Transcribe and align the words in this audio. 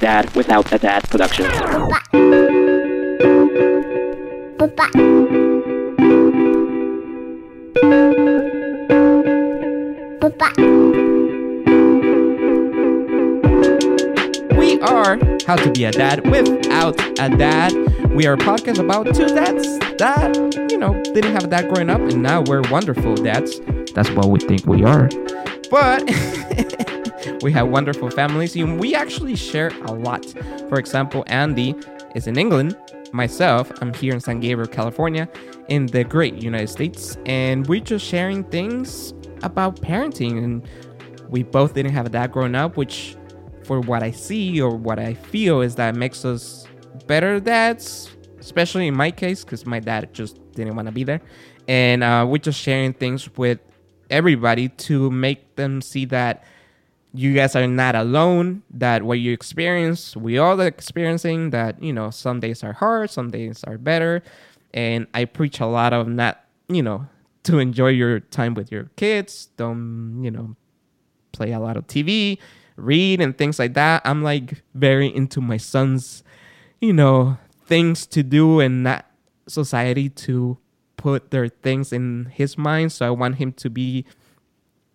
Dad 0.00 0.34
Without 0.34 0.72
a 0.72 0.78
Dad 0.78 1.06
production. 1.10 1.44
We 14.56 14.80
are 14.80 15.18
How 15.46 15.56
to 15.56 15.70
Be 15.70 15.84
a 15.84 15.92
Dad 15.92 16.26
Without 16.30 16.98
a 17.20 17.28
Dad. 17.36 17.74
We 18.14 18.26
are 18.26 18.32
a 18.32 18.38
podcast 18.38 18.78
about 18.78 19.14
two 19.14 19.26
dads 19.26 19.78
that, 19.98 20.34
you 20.70 20.78
know, 20.78 20.94
didn't 21.12 21.32
have 21.34 21.44
a 21.44 21.46
dad 21.46 21.68
growing 21.68 21.90
up 21.90 22.00
and 22.00 22.22
now 22.22 22.40
we're 22.40 22.62
wonderful 22.70 23.16
dads. 23.16 23.60
That's 23.92 24.10
what 24.12 24.30
we 24.30 24.40
think 24.40 24.64
we 24.64 24.82
are. 24.82 25.10
But 25.70 26.08
we 27.42 27.52
have 27.52 27.68
wonderful 27.68 28.10
families 28.10 28.54
and 28.56 28.78
we 28.78 28.94
actually 28.94 29.36
share 29.36 29.68
a 29.84 29.92
lot. 29.92 30.26
For 30.68 30.78
example, 30.78 31.24
Andy 31.26 31.74
is 32.14 32.26
in 32.26 32.38
England. 32.38 32.76
Myself, 33.12 33.72
I'm 33.80 33.92
here 33.94 34.12
in 34.12 34.20
San 34.20 34.40
Gabriel, 34.40 34.68
California, 34.68 35.28
in 35.68 35.86
the 35.86 36.04
great 36.04 36.34
United 36.34 36.68
States, 36.68 37.16
and 37.26 37.66
we're 37.66 37.80
just 37.80 38.04
sharing 38.04 38.44
things 38.44 39.14
about 39.42 39.80
parenting. 39.80 40.44
And 40.44 40.68
we 41.28 41.42
both 41.42 41.74
didn't 41.74 41.92
have 41.92 42.06
a 42.06 42.08
dad 42.08 42.30
growing 42.30 42.54
up, 42.54 42.76
which, 42.76 43.16
for 43.64 43.80
what 43.80 44.02
I 44.02 44.12
see 44.12 44.60
or 44.60 44.76
what 44.76 44.98
I 44.98 45.14
feel, 45.14 45.60
is 45.60 45.74
that 45.76 45.96
makes 45.96 46.24
us 46.24 46.68
better 47.06 47.40
dads, 47.40 48.10
especially 48.38 48.86
in 48.86 48.94
my 48.94 49.10
case, 49.10 49.44
because 49.44 49.66
my 49.66 49.80
dad 49.80 50.12
just 50.14 50.38
didn't 50.52 50.76
want 50.76 50.86
to 50.86 50.92
be 50.92 51.02
there. 51.02 51.20
And 51.66 52.04
uh, 52.04 52.26
we're 52.28 52.38
just 52.38 52.60
sharing 52.60 52.92
things 52.92 53.28
with 53.36 53.58
everybody 54.08 54.68
to 54.68 55.10
make 55.10 55.56
them 55.56 55.80
see 55.80 56.04
that 56.06 56.44
you 57.12 57.34
guys 57.34 57.56
are 57.56 57.66
not 57.66 57.94
alone 57.94 58.62
that 58.70 59.02
what 59.02 59.18
you 59.18 59.32
experience 59.32 60.16
we 60.16 60.38
all 60.38 60.60
are 60.60 60.66
experiencing 60.66 61.50
that 61.50 61.82
you 61.82 61.92
know 61.92 62.10
some 62.10 62.38
days 62.38 62.62
are 62.62 62.72
hard 62.72 63.10
some 63.10 63.30
days 63.30 63.64
are 63.64 63.78
better. 63.78 64.22
And 64.72 65.08
i 65.14 65.24
preach 65.24 65.58
a 65.60 65.66
lot 65.66 65.92
of 65.92 66.06
not 66.08 66.44
you 66.68 66.82
know 66.82 67.06
to 67.42 67.58
enjoy 67.58 67.88
your 67.88 68.20
time 68.20 68.54
with 68.54 68.70
your 68.70 68.90
kids. 68.96 69.48
Don't 69.56 70.22
you 70.22 70.30
know 70.30 70.56
play 71.32 71.52
a 71.52 71.58
lot 71.58 71.76
of 71.76 71.86
tv 71.86 72.38
read 72.76 73.20
and 73.20 73.36
things 73.36 73.58
like 73.58 73.74
that. 73.74 74.02
I'm 74.04 74.22
like 74.22 74.62
very 74.74 75.14
into 75.14 75.40
my 75.40 75.56
son's 75.56 76.22
you 76.80 76.92
know 76.92 77.38
things 77.66 78.06
to 78.08 78.22
do 78.22 78.60
and 78.60 78.82
not 78.82 79.06
society 79.46 80.08
to 80.08 80.58
put 80.96 81.30
their 81.30 81.48
things 81.48 81.92
in 81.92 82.30
his 82.32 82.56
mind. 82.56 82.92
So 82.92 83.06
i 83.06 83.10
want 83.10 83.36
him 83.36 83.52
to 83.54 83.70
be 83.70 84.04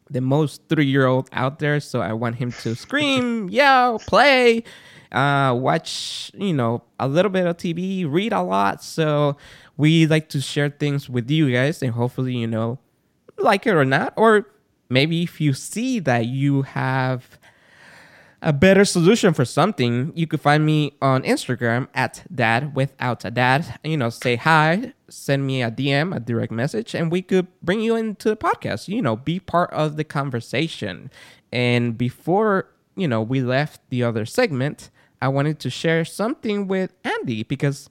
the 0.10 0.22
most 0.22 0.62
three 0.70 0.86
year 0.86 1.06
old 1.06 1.30
out 1.32 1.60
there. 1.60 1.80
So 1.80 2.02
I 2.02 2.14
want 2.14 2.36
him 2.36 2.52
to 2.64 2.76
scream, 2.76 3.50
yell, 3.50 4.00
play, 4.00 4.64
uh, 5.12 5.56
watch, 5.58 6.32
you 6.36 6.54
know, 6.54 6.84
a 7.00 7.08
little 7.08 7.32
bit 7.32 7.46
of 7.48 7.58
TV, 7.58 8.10
read 8.10 8.34
a 8.34 8.42
lot. 8.42 8.84
So 8.84 9.38
we 9.78 10.08
like 10.08 10.30
to 10.30 10.42
share 10.42 10.70
things 10.70 11.10
with 11.10 11.30
you 11.30 11.52
guys 11.52 11.82
and 11.82 11.92
hopefully, 11.92 12.36
you 12.36 12.48
know, 12.48 12.80
like 13.38 13.66
it 13.66 13.76
or 13.76 13.86
not. 13.86 14.14
Or 14.16 14.48
maybe 14.90 15.24
if 15.24 15.42
you 15.42 15.54
see 15.54 16.00
that 16.00 16.26
you 16.26 16.64
have 16.64 17.40
a 18.42 18.54
better 18.54 18.86
solution 18.86 19.34
for 19.34 19.46
something, 19.46 20.12
you 20.16 20.28
could 20.28 20.42
find 20.42 20.66
me 20.66 20.94
on 21.02 21.24
Instagram 21.24 21.88
at 21.94 22.26
dad 22.34 22.76
without 22.76 23.26
a 23.26 23.32
dad. 23.32 23.80
You 23.84 23.98
know, 23.98 24.10
say 24.10 24.36
hi, 24.36 24.94
send 25.10 25.48
me 25.48 25.64
a 25.64 25.72
DM, 25.72 26.16
a 26.16 26.20
direct 26.20 26.52
message, 26.52 26.94
and 26.94 27.12
we 27.12 27.22
could 27.22 27.48
bring 27.62 27.80
you 27.80 27.96
into 27.96 28.30
the 28.30 28.38
podcast. 28.38 28.88
You 28.88 29.02
know, 29.02 29.16
be 29.16 29.40
part 29.40 29.72
of 29.72 29.98
the 29.98 30.04
conversation. 30.04 31.10
And 31.52 31.98
before, 31.98 32.70
you 32.96 33.08
know, 33.08 33.22
we 33.22 33.42
left 33.42 33.82
the 33.90 34.04
other 34.04 34.26
segment, 34.26 34.90
I 35.22 35.28
wanted 35.30 35.60
to 35.62 35.70
share 35.70 36.06
something 36.06 36.68
with 36.68 36.94
Andy 37.04 37.44
because 37.44 37.90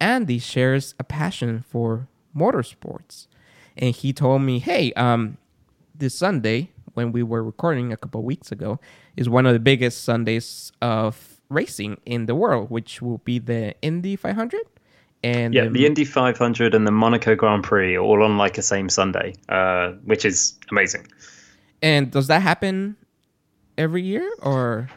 Andy 0.00 0.38
shares 0.38 0.94
a 0.98 1.04
passion 1.04 1.64
for 1.66 2.08
motorsports. 2.36 3.26
And 3.76 3.94
he 3.94 4.12
told 4.12 4.42
me, 4.42 4.58
hey, 4.58 4.92
um, 4.94 5.38
this 5.94 6.14
Sunday, 6.14 6.70
when 6.94 7.12
we 7.12 7.22
were 7.22 7.42
recording 7.42 7.92
a 7.92 7.96
couple 7.96 8.22
weeks 8.22 8.50
ago, 8.50 8.80
is 9.20 9.28
one 9.28 9.44
of 9.44 9.52
the 9.52 9.60
biggest 9.60 10.02
Sundays 10.02 10.72
of 10.80 11.40
racing 11.50 12.00
in 12.06 12.24
the 12.24 12.34
world, 12.34 12.70
which 12.70 13.02
will 13.02 13.18
be 13.18 13.38
the 13.38 13.74
Indy 13.82 14.16
500. 14.16 14.62
And 15.22 15.52
yeah, 15.52 15.68
the 15.68 15.84
Indy 15.84 16.06
500 16.06 16.74
and 16.74 16.86
the 16.86 16.90
Monaco 16.90 17.34
Grand 17.34 17.62
Prix 17.62 17.98
all 17.98 18.22
on 18.22 18.38
like 18.38 18.56
a 18.56 18.62
same 18.62 18.88
Sunday, 18.88 19.34
uh, 19.50 19.90
which 20.04 20.24
is 20.24 20.58
amazing. 20.70 21.06
And 21.82 22.10
does 22.10 22.28
that 22.28 22.40
happen 22.40 22.96
every 23.76 24.02
year 24.02 24.28
or? 24.40 24.88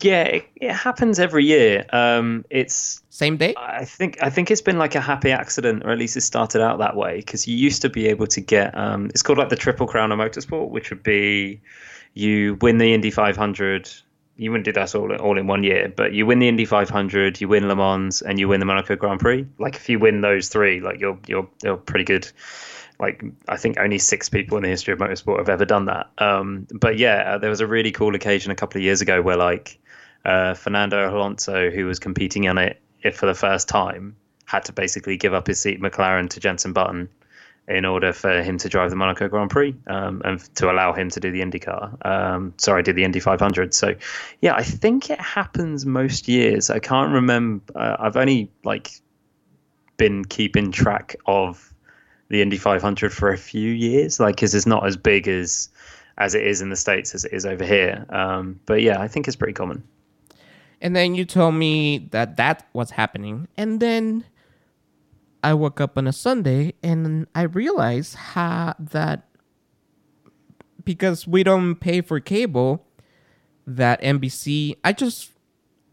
Yeah, 0.00 0.22
it, 0.22 0.46
it 0.56 0.72
happens 0.72 1.18
every 1.18 1.44
year. 1.44 1.84
Um, 1.92 2.44
it's 2.50 3.02
same 3.10 3.36
day. 3.36 3.54
I 3.56 3.84
think 3.84 4.18
I 4.22 4.30
think 4.30 4.52
it's 4.52 4.60
been 4.60 4.78
like 4.78 4.94
a 4.94 5.00
happy 5.00 5.32
accident, 5.32 5.84
or 5.84 5.90
at 5.90 5.98
least 5.98 6.16
it 6.16 6.22
started 6.22 6.62
out 6.62 6.78
that 6.78 6.94
way. 6.94 7.16
Because 7.16 7.48
you 7.48 7.56
used 7.56 7.82
to 7.82 7.88
be 7.88 8.06
able 8.06 8.28
to 8.28 8.40
get 8.40 8.76
um, 8.76 9.06
it's 9.06 9.22
called 9.22 9.38
like 9.38 9.48
the 9.48 9.56
Triple 9.56 9.88
Crown 9.88 10.12
of 10.12 10.18
Motorsport, 10.18 10.70
which 10.70 10.90
would 10.90 11.02
be 11.02 11.60
you 12.14 12.56
win 12.60 12.78
the 12.78 12.92
Indy 12.94 13.10
500. 13.10 13.90
You 14.36 14.50
wouldn't 14.50 14.64
do 14.64 14.72
that 14.72 14.94
all 14.94 15.14
all 15.16 15.38
in 15.38 15.46
one 15.46 15.62
year, 15.62 15.92
but 15.94 16.12
you 16.12 16.26
win 16.26 16.38
the 16.38 16.48
Indy 16.48 16.64
500, 16.64 17.40
you 17.40 17.48
win 17.48 17.68
Le 17.68 17.76
Mans, 17.76 18.22
and 18.22 18.38
you 18.38 18.48
win 18.48 18.60
the 18.60 18.66
Monaco 18.66 18.96
Grand 18.96 19.20
Prix. 19.20 19.46
Like 19.58 19.76
if 19.76 19.88
you 19.88 19.98
win 19.98 20.20
those 20.20 20.48
three, 20.48 20.80
like 20.80 21.00
you're 21.00 21.18
you're 21.26 21.48
you're 21.62 21.76
pretty 21.76 22.04
good. 22.04 22.30
Like 22.98 23.22
I 23.48 23.56
think 23.56 23.78
only 23.78 23.98
six 23.98 24.28
people 24.28 24.56
in 24.56 24.62
the 24.62 24.68
history 24.68 24.92
of 24.94 25.00
motorsport 25.00 25.38
have 25.38 25.48
ever 25.48 25.64
done 25.64 25.86
that. 25.86 26.10
Um, 26.18 26.66
but 26.72 26.98
yeah, 26.98 27.34
uh, 27.34 27.38
there 27.38 27.50
was 27.50 27.60
a 27.60 27.66
really 27.66 27.92
cool 27.92 28.14
occasion 28.14 28.52
a 28.52 28.54
couple 28.54 28.78
of 28.78 28.84
years 28.84 29.00
ago 29.00 29.20
where 29.22 29.36
like 29.36 29.78
uh, 30.24 30.54
Fernando 30.54 31.10
Alonso, 31.10 31.70
who 31.70 31.86
was 31.86 31.98
competing 31.98 32.48
on 32.48 32.58
it 32.58 32.80
for 33.14 33.26
the 33.26 33.34
first 33.34 33.68
time, 33.68 34.16
had 34.44 34.64
to 34.66 34.72
basically 34.72 35.16
give 35.16 35.34
up 35.34 35.46
his 35.46 35.60
seat 35.60 35.80
McLaren 35.80 36.28
to 36.30 36.40
Jenson 36.40 36.72
Button 36.72 37.08
in 37.68 37.84
order 37.84 38.12
for 38.12 38.42
him 38.42 38.58
to 38.58 38.68
drive 38.68 38.90
the 38.90 38.96
Monaco 38.96 39.28
Grand 39.28 39.50
Prix 39.50 39.74
um, 39.86 40.20
and 40.24 40.40
to 40.56 40.70
allow 40.70 40.92
him 40.92 41.08
to 41.10 41.20
do 41.20 41.30
the 41.30 41.40
IndyCar. 41.40 42.04
Um, 42.04 42.54
sorry, 42.56 42.82
did 42.82 42.96
the 42.96 43.04
Indy 43.04 43.20
500. 43.20 43.72
So, 43.72 43.94
yeah, 44.40 44.54
I 44.54 44.62
think 44.62 45.10
it 45.10 45.20
happens 45.20 45.86
most 45.86 46.28
years. 46.28 46.70
I 46.70 46.80
can't 46.80 47.12
remember. 47.12 47.64
Uh, 47.76 47.96
I've 48.00 48.16
only 48.16 48.50
like 48.64 48.90
been 49.96 50.24
keeping 50.24 50.72
track 50.72 51.14
of 51.26 51.72
the 52.28 52.42
Indy 52.42 52.56
500 52.56 53.12
for 53.12 53.30
a 53.30 53.38
few 53.38 53.70
years, 53.70 54.18
like 54.18 54.36
because 54.36 54.54
it's 54.54 54.66
not 54.66 54.86
as 54.86 54.96
big 54.96 55.28
as 55.28 55.68
as 56.18 56.34
it 56.34 56.46
is 56.46 56.60
in 56.60 56.68
the 56.68 56.76
states 56.76 57.14
as 57.14 57.24
it 57.24 57.32
is 57.32 57.46
over 57.46 57.64
here. 57.64 58.04
Um, 58.10 58.60
but 58.66 58.82
yeah, 58.82 59.00
I 59.00 59.08
think 59.08 59.28
it's 59.28 59.36
pretty 59.36 59.54
common. 59.54 59.82
And 60.80 60.96
then 60.96 61.14
you 61.14 61.24
told 61.24 61.54
me 61.54 62.08
that 62.10 62.36
that 62.38 62.66
was 62.72 62.90
happening, 62.90 63.46
and 63.56 63.78
then 63.78 64.24
I 65.42 65.54
woke 65.54 65.80
up 65.80 65.98
on 65.98 66.06
a 66.06 66.12
Sunday 66.12 66.74
and 66.82 67.26
I 67.34 67.42
realized 67.42 68.14
how 68.14 68.74
that 68.78 69.26
because 70.84 71.26
we 71.26 71.42
don't 71.42 71.76
pay 71.76 72.00
for 72.00 72.20
cable, 72.20 72.86
that 73.66 74.00
NBC. 74.02 74.76
I 74.84 74.92
just 74.92 75.30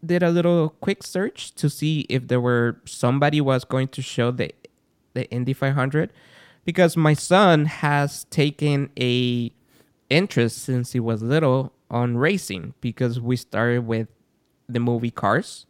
did 0.04 0.22
a 0.22 0.30
little 0.30 0.70
quick 0.80 1.02
search 1.02 1.54
to 1.56 1.68
see 1.68 2.06
if 2.08 2.28
there 2.28 2.40
were 2.40 2.80
somebody 2.84 3.40
was 3.40 3.64
going 3.64 3.88
to 3.88 4.02
show 4.02 4.30
the 4.30 4.52
the 5.12 5.28
Indy 5.30 5.52
500 5.52 6.12
because 6.64 6.96
my 6.96 7.14
son 7.14 7.66
has 7.66 8.24
taken 8.24 8.90
a 8.98 9.52
interest 10.08 10.58
since 10.58 10.92
he 10.92 11.00
was 11.00 11.22
little 11.22 11.72
on 11.90 12.16
racing 12.16 12.74
because 12.80 13.20
we 13.20 13.36
started 13.36 13.86
with 13.86 14.08
the 14.68 14.78
movie 14.78 15.10
Cars. 15.10 15.66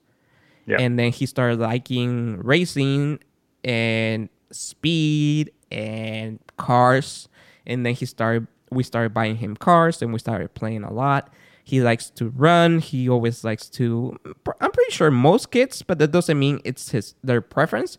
Yeah. 0.67 0.77
And 0.79 0.99
then 0.99 1.11
he 1.13 1.25
started 1.25 1.59
liking 1.59 2.39
racing 2.43 3.21
and 3.65 4.29
speed 4.51 5.53
and 5.71 6.39
cars. 6.57 7.29
And 7.67 7.85
then 7.85 7.95
he 7.95 8.07
started 8.07 8.47
we 8.71 8.83
started 8.85 9.13
buying 9.13 9.37
him 9.37 9.57
cars 9.57 10.01
and 10.01 10.13
we 10.13 10.19
started 10.19 10.55
playing 10.55 10.85
a 10.85 10.93
lot. 10.93 11.33
He 11.65 11.81
likes 11.81 12.11
to 12.11 12.29
run. 12.31 12.79
He 12.79 13.09
always 13.09 13.45
likes 13.45 13.69
to 13.71 14.19
i'm 14.61 14.71
pretty 14.71 14.93
sure 14.93 15.11
most 15.11 15.51
kids 15.51 15.83
but 15.83 15.99
that 15.99 16.11
doesn't 16.11 16.39
mean 16.39 16.61
it's 16.65 16.91
his 16.91 17.15
their 17.23 17.41
preference. 17.41 17.99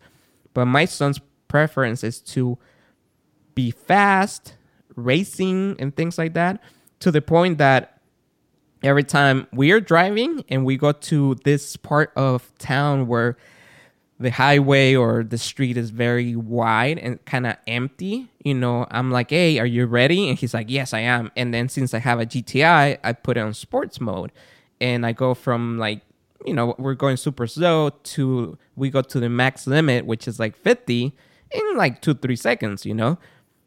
But 0.54 0.66
my 0.66 0.86
son's 0.86 1.20
preference 1.48 2.04
is 2.04 2.20
to 2.22 2.58
be 3.56 3.72
fast 3.72 4.56
racing 4.96 5.76
and 5.80 5.96
things 5.96 6.18
like 6.18 6.34
that 6.34 6.62
to 7.00 7.12
the 7.12 7.22
point 7.22 7.58
that 7.58 8.00
every 8.84 9.04
time 9.04 9.48
we 9.54 9.72
are 9.72 9.80
driving 9.80 10.44
and 10.50 10.66
we 10.66 10.78
go 10.78 10.92
to 10.92 11.36
this 11.44 11.76
part 11.78 12.12
of 12.16 12.52
town 12.58 13.08
where 13.08 13.38
the 14.22 14.30
highway 14.30 14.96
or 14.96 15.24
the 15.24 15.38
street 15.38 15.78
is 15.78 15.90
very 15.90 16.36
wide 16.36 17.00
and 17.00 17.24
kind 17.26 17.48
of 17.48 17.58
empty, 17.68 18.30
you 18.44 18.54
know, 18.54 18.86
I'm 18.92 19.12
like, 19.12 19.32
hey, 19.32 19.58
are 19.60 19.66
you 19.66 19.86
ready? 19.86 20.30
And 20.30 20.38
he's 20.38 20.54
like, 20.54 20.70
yes, 20.70 20.94
I 20.94 21.00
am. 21.00 21.32
And 21.36 21.54
then 21.54 21.70
since 21.70 21.94
I 21.94 22.00
have 22.00 22.20
a 22.20 22.26
GTI, 22.26 23.00
I 23.04 23.14
put 23.14 23.38
it 23.38 23.42
on 23.42 23.54
sports 23.54 24.00
mode. 24.00 24.32
And 24.80 25.06
I 25.06 25.12
go 25.12 25.34
from 25.34 25.78
like, 25.78 26.02
you 26.46 26.54
know, 26.54 26.76
we're 26.78 26.96
going 26.96 27.18
super 27.18 27.48
slow 27.48 27.90
to 27.90 28.58
we 28.76 28.90
go 28.90 29.02
to 29.02 29.20
the 29.20 29.30
max 29.30 29.68
limit, 29.68 30.06
which 30.06 30.28
is 30.28 30.40
like 30.40 30.56
50 30.56 31.14
in 31.52 31.76
like 31.76 32.02
two, 32.02 32.14
three 32.14 32.36
seconds, 32.36 32.86
you 32.86 32.94
know? 32.94 33.18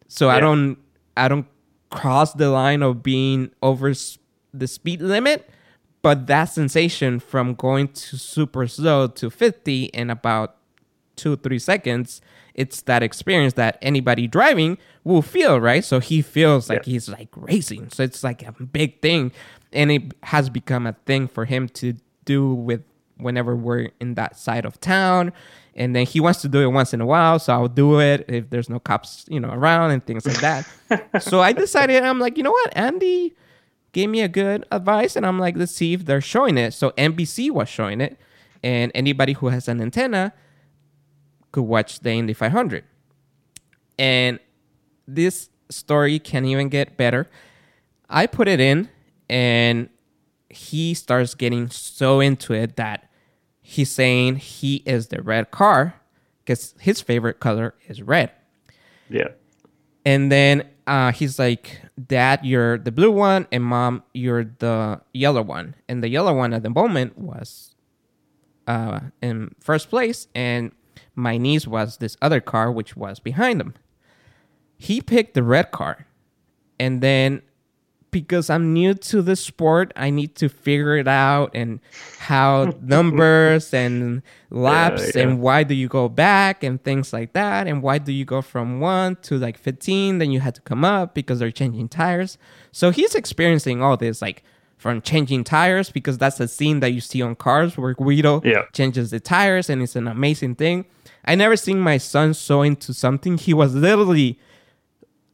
So 0.08 0.28
yeah. 0.28 0.36
I 0.36 0.40
don't, 0.40 0.78
I 1.16 1.28
don't 1.28 1.46
cross 1.90 2.32
the 2.32 2.50
line 2.50 2.82
of 2.82 3.02
being 3.02 3.50
over 3.62 3.92
the 4.52 4.66
speed 4.68 5.02
limit, 5.02 5.48
But 6.04 6.26
that 6.26 6.44
sensation 6.44 7.18
from 7.18 7.54
going 7.54 7.88
to 7.88 8.18
super 8.18 8.66
slow 8.68 9.06
to 9.08 9.30
50 9.30 9.84
in 9.86 10.10
about 10.10 10.56
two, 11.16 11.36
three 11.36 11.58
seconds, 11.58 12.20
it's 12.54 12.82
that 12.82 13.02
experience 13.02 13.54
that 13.54 13.78
anybody 13.80 14.26
driving 14.26 14.76
will 15.02 15.22
feel, 15.22 15.58
right? 15.60 15.82
So 15.82 16.00
he 16.00 16.20
feels 16.20 16.68
like 16.68 16.86
Yeah. 16.86 16.92
he's 16.92 17.08
like 17.08 17.28
racing. 17.34 17.88
So 17.90 18.02
it's 18.02 18.22
like 18.22 18.42
a 18.46 18.52
big 18.52 19.00
thing. 19.00 19.32
And 19.72 19.90
it 19.90 20.02
has 20.24 20.50
become 20.50 20.86
a 20.86 20.92
thing 21.06 21.26
for 21.26 21.46
him 21.46 21.68
to 21.80 21.94
do 22.26 22.52
with 22.54 22.82
whenever 23.16 23.56
we're 23.56 23.88
in 23.98 24.14
that 24.16 24.38
side 24.38 24.66
of 24.66 24.78
town. 24.80 25.32
And 25.74 25.96
then 25.96 26.04
he 26.04 26.20
wants 26.20 26.42
to 26.42 26.48
do 26.48 26.60
it 26.60 26.66
once 26.66 26.92
in 26.92 27.00
a 27.00 27.06
while. 27.06 27.38
So 27.38 27.52
I'll 27.54 27.66
do 27.68 27.98
it 28.00 28.26
if 28.28 28.50
there's 28.50 28.68
no 28.68 28.78
cops, 28.78 29.24
you 29.28 29.40
know, 29.40 29.50
around 29.50 29.90
and 29.92 30.04
things 30.04 30.26
like 30.26 30.40
that. 30.40 31.22
so 31.22 31.40
I 31.40 31.52
decided, 31.52 32.02
I'm 32.02 32.20
like, 32.20 32.36
you 32.36 32.42
know 32.44 32.52
what? 32.52 32.76
Andy 32.76 33.34
gave 33.94 34.11
me 34.11 34.20
a 34.20 34.29
good 34.29 34.67
advice. 34.70 35.17
And 35.17 35.25
I'm 35.25 35.38
like, 35.38 35.56
let's 35.56 35.73
see 35.73 35.94
if 35.94 36.05
they're 36.05 36.20
showing 36.20 36.58
it. 36.58 36.75
So 36.75 36.91
NBC 36.91 37.50
was 37.50 37.70
showing 37.70 38.02
it. 38.02 38.19
And 38.62 38.93
anybody 38.94 39.32
who 39.32 39.49
has 39.49 39.69
an 39.69 39.81
antenna 39.81 40.35
could 41.52 41.62
watch 41.62 42.00
the 42.00 42.11
Indy 42.11 42.35
500. 42.35 42.85
And 43.99 44.38
this 45.08 45.49
story 45.70 46.19
can 46.19 46.44
even 46.44 46.69
get 46.69 46.96
better. 46.96 47.31
I 48.11 48.26
put 48.26 48.49
it 48.49 48.61
in, 48.61 48.88
and 49.31 49.88
he 50.50 50.94
starts 50.94 51.35
getting 51.35 51.70
so 51.70 52.20
into 52.20 52.52
it 52.52 52.76
that 52.76 53.11
he's 53.61 53.91
saying 53.91 54.37
he 54.37 54.82
is 54.85 55.08
the 55.08 55.23
red 55.23 55.50
car 55.50 55.94
because 56.44 56.75
his 56.81 57.00
favorite 57.00 57.41
color 57.41 57.75
is 57.88 58.02
red. 58.02 58.31
Yeah. 59.08 59.29
And 60.04 60.30
then 60.30 60.68
uh, 60.86 61.12
he's 61.12 61.38
like, 61.38 61.80
Dad, 62.06 62.40
you're 62.42 62.78
the 62.78 62.92
blue 62.92 63.10
one, 63.10 63.46
and 63.50 63.64
Mom, 63.64 64.02
you're 64.12 64.44
the 64.44 65.00
yellow 65.12 65.42
one. 65.42 65.74
And 65.88 66.02
the 66.02 66.08
yellow 66.08 66.34
one 66.34 66.52
at 66.52 66.62
the 66.62 66.70
moment 66.70 67.16
was 67.18 67.74
uh, 68.66 69.00
in 69.22 69.54
first 69.60 69.88
place, 69.88 70.28
and 70.34 70.72
my 71.14 71.38
niece 71.38 71.66
was 71.66 71.98
this 71.98 72.16
other 72.20 72.40
car, 72.40 72.70
which 72.70 72.96
was 72.96 73.18
behind 73.20 73.60
him. 73.60 73.74
He 74.76 75.00
picked 75.00 75.34
the 75.34 75.42
red 75.42 75.70
car. 75.70 76.06
And 76.78 77.00
then 77.00 77.42
because 78.14 78.49
I'm 78.49 78.72
new 78.72 78.94
to 78.94 79.22
the 79.22 79.34
sport, 79.34 79.93
I 79.96 80.11
need 80.11 80.37
to 80.37 80.49
figure 80.49 80.96
it 80.96 81.08
out 81.08 81.50
and 81.52 81.81
how 82.20 82.72
numbers 82.81 83.75
and 83.75 84.22
laps 84.50 85.16
yeah. 85.16 85.22
and 85.22 85.40
why 85.40 85.64
do 85.64 85.75
you 85.75 85.88
go 85.88 86.08
back 86.08 86.62
and 86.62 86.81
things 86.84 87.12
like 87.12 87.32
that 87.32 87.66
and 87.66 87.82
why 87.82 87.99
do 87.99 88.12
you 88.12 88.25
go 88.25 88.40
from 88.40 88.78
1 88.78 89.16
to 89.22 89.37
like 89.37 89.58
15 89.58 90.19
then 90.19 90.31
you 90.31 90.38
had 90.38 90.55
to 90.55 90.61
come 90.61 90.84
up 90.84 91.12
because 91.12 91.40
they're 91.40 91.50
changing 91.50 91.88
tires. 91.88 92.38
So 92.70 92.93
he's 92.93 93.16
experiencing 93.16 93.82
all 93.82 93.96
this 93.96 94.22
like 94.22 94.44
from 94.78 95.02
changing 95.02 95.43
tires 95.43 95.90
because 95.90 96.17
that's 96.17 96.38
a 96.38 96.46
scene 96.46 96.78
that 96.81 96.93
you 96.93 97.00
see 97.00 97.20
on 97.20 97.34
cars 97.34 97.76
where 97.76 97.94
Guido 97.94 98.43
Yeah. 98.44 98.62
changes 98.72 99.10
the 99.10 99.19
tires 99.19 99.69
and 99.69 99.82
it's 99.82 99.96
an 99.96 100.06
amazing 100.06 100.55
thing. 100.55 100.84
I 101.25 101.34
never 101.34 101.56
seen 101.56 101.81
my 101.81 101.99
son 101.99 102.32
so 102.34 102.62
into 102.62 102.94
something. 102.94 103.38
He 103.38 103.52
was 103.52 103.75
literally 103.75 104.38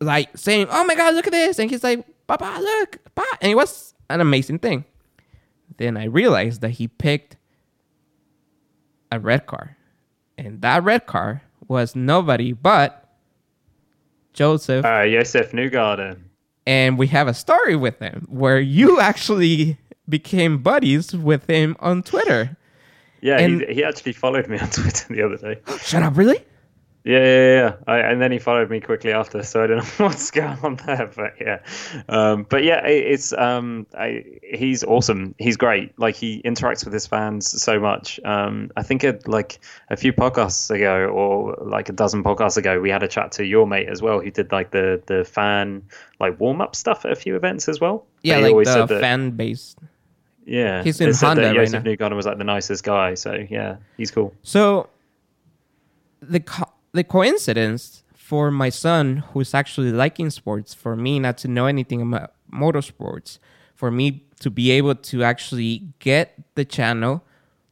like 0.01 0.35
saying, 0.35 0.69
"Oh 0.71 0.83
my 0.85 0.95
god, 0.95 1.15
look 1.15 1.27
at 1.27 1.33
this!" 1.33 1.59
and 1.59 1.71
he's 1.71 1.85
like, 1.85 2.07
"Papa, 2.39 2.61
look, 2.61 2.99
Papa," 3.15 3.39
and 3.41 3.51
it 3.53 3.55
was 3.55 3.95
an 4.09 4.21
amazing 4.21 4.59
thing. 4.59 4.85
Then 5.77 5.97
I 5.97 6.05
realized 6.05 6.61
that 6.61 6.71
he 6.71 6.89
picked 6.89 7.37
a 9.13 9.19
red 9.19 9.47
car, 9.47 9.77
and 10.39 10.61
that 10.63 10.85
red 10.85 11.07
car 11.07 11.43
was 11.69 11.97
nobody 11.97 12.53
but 12.53 13.09
Josef. 14.33 14.85
Uh, 14.85 15.07
Josef 15.09 15.53
Newgarden. 15.53 16.19
and 16.67 16.99
we 16.99 17.07
have 17.09 17.27
a 17.29 17.35
story 17.35 17.75
with 17.77 17.99
him 17.99 18.27
where 18.29 18.61
you 18.61 19.01
actually 19.11 19.79
became 20.09 20.59
buddies 20.63 21.15
with 21.15 21.49
him 21.49 21.77
on 21.81 22.03
Twitter. 22.03 22.57
Yeah, 23.23 23.39
And- 23.39 23.61
he, 23.63 23.75
he 23.75 23.85
actually 23.85 24.13
followed 24.13 24.49
me 24.49 24.59
on 24.59 24.69
Twitter 24.71 25.13
the 25.15 25.23
other 25.23 25.37
day. 25.37 25.61
Shut 25.83 26.03
up, 26.03 26.17
really? 26.17 26.45
Yeah, 27.03 27.19
yeah, 27.19 27.55
yeah. 27.55 27.75
I, 27.87 27.99
and 28.01 28.21
then 28.21 28.31
he 28.31 28.39
followed 28.39 28.69
me 28.69 28.79
quickly 28.81 29.13
after, 29.13 29.43
so 29.43 29.63
I 29.65 29.67
don't 29.69 29.79
know 29.79 29.85
what's 30.07 30.31
going 30.31 30.59
on 30.63 30.77
there, 30.85 31.11
but 31.17 31.35
yeah, 31.41 31.61
um, 32.11 32.45
but 32.49 32.63
yeah, 32.63 32.87
it, 32.87 33.13
it's 33.13 33.33
um, 33.33 33.87
I, 33.97 34.25
he's 34.43 34.85
awesome. 34.85 35.35
He's 35.39 35.57
great. 35.57 35.99
Like 35.99 36.15
he 36.15 36.43
interacts 36.43 36.85
with 36.85 36.93
his 36.93 37.07
fans 37.07 37.63
so 37.63 37.81
much. 37.81 38.21
Um, 38.23 38.71
I 38.77 38.83
think 38.83 39.03
it, 39.03 39.27
like 39.27 39.61
a 39.89 39.97
few 39.97 40.13
podcasts 40.13 40.71
ago, 40.71 41.07
or 41.07 41.57
like 41.63 41.89
a 41.89 41.93
dozen 41.93 42.23
podcasts 42.23 42.59
ago, 42.59 42.79
we 42.81 42.91
had 42.91 43.03
a 43.03 43.09
chat 43.09 43.33
to 43.33 43.47
your 43.47 43.67
mate 43.67 43.89
as 43.89 44.03
well, 44.03 44.21
who 44.21 44.31
did 44.31 44.53
like 44.53 44.71
the 44.71 45.03
the 45.07 45.25
fan 45.25 45.83
like 46.19 46.39
warm 46.39 46.61
up 46.61 46.77
stuff 46.77 47.07
at 47.07 47.13
a 47.13 47.17
few 47.17 47.35
events 47.35 47.67
as 47.67 47.81
well. 47.81 48.05
Yeah, 48.23 48.39
like 48.39 48.55
the 48.67 48.87
that- 48.87 49.01
fan 49.01 49.31
base. 49.31 49.75
Yeah, 50.45 50.83
He's 50.83 51.01
in 51.01 51.15
said 51.15 51.27
Honda 51.27 51.43
that 51.43 51.57
right 51.57 51.67
Josef. 51.67 51.85
Newgarden 51.85 52.17
was 52.17 52.27
like 52.27 52.39
the 52.39 52.45
nicest 52.45 52.83
guy, 52.83 53.15
so 53.15 53.47
yeah, 53.49 53.77
he's 53.97 54.11
cool. 54.11 54.35
So 54.43 54.89
the 56.21 56.41
co- 56.41 56.69
the 56.93 57.05
coincidence 57.05 58.03
for 58.15 58.51
my 58.51 58.69
son 58.69 59.25
who's 59.33 59.55
actually 59.55 59.93
liking 59.93 60.31
sports, 60.31 60.75
for 60.75 60.97
me 60.97 61.19
not 61.19 61.39
to 61.39 61.49
know 61.49 61.67
anything 61.67 62.01
about 62.01 62.33
motorsports, 62.53 63.39
for 63.75 63.91
me 63.91 64.25
to 64.41 64.51
be 64.51 64.71
able 64.71 64.95
to 64.95 65.23
actually 65.23 65.89
get 65.99 66.35
the 66.55 66.65
channel 66.65 67.23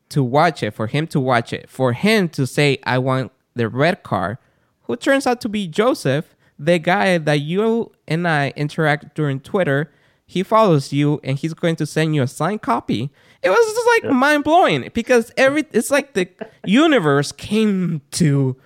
to 0.09 0.23
watch 0.23 0.63
it, 0.63 0.73
for 0.73 0.87
him 0.87 1.07
to 1.09 1.21
watch 1.21 1.53
it, 1.53 1.69
for 1.69 1.93
him 1.93 2.29
to 2.31 2.47
say 2.47 2.79
I 2.85 2.99
want 2.99 3.33
the 3.55 3.69
red 3.69 4.03
car, 4.03 4.39
who 4.83 4.97
turns 4.97 5.27
out 5.27 5.41
to 5.43 5.49
be 5.49 5.67
Josef, 5.67 6.35
the 6.59 6.79
guy 6.79 7.19
that 7.19 7.41
you 7.41 7.93
and 8.07 8.27
I 8.27 8.53
interact 8.57 9.15
during 9.15 9.41
Twitter. 9.41 9.93
He 10.27 10.43
follows 10.43 10.93
you 10.93 11.21
and 11.25 11.39
he's 11.39 11.55
going 11.55 11.77
to 11.77 11.87
send 11.87 12.15
you 12.15 12.23
a 12.23 12.27
signed 12.27 12.63
copy. 12.63 13.11
It 13.43 13.49
was 13.49 13.75
just 13.75 14.05
like 14.05 14.13
mind 14.15 14.45
blowing 14.45 14.91
because 14.93 15.33
every 15.37 15.65
it's 15.73 15.91
like 15.91 16.15
the 16.15 16.29
universe 16.65 17.33
came 17.33 18.03
to 18.13 18.57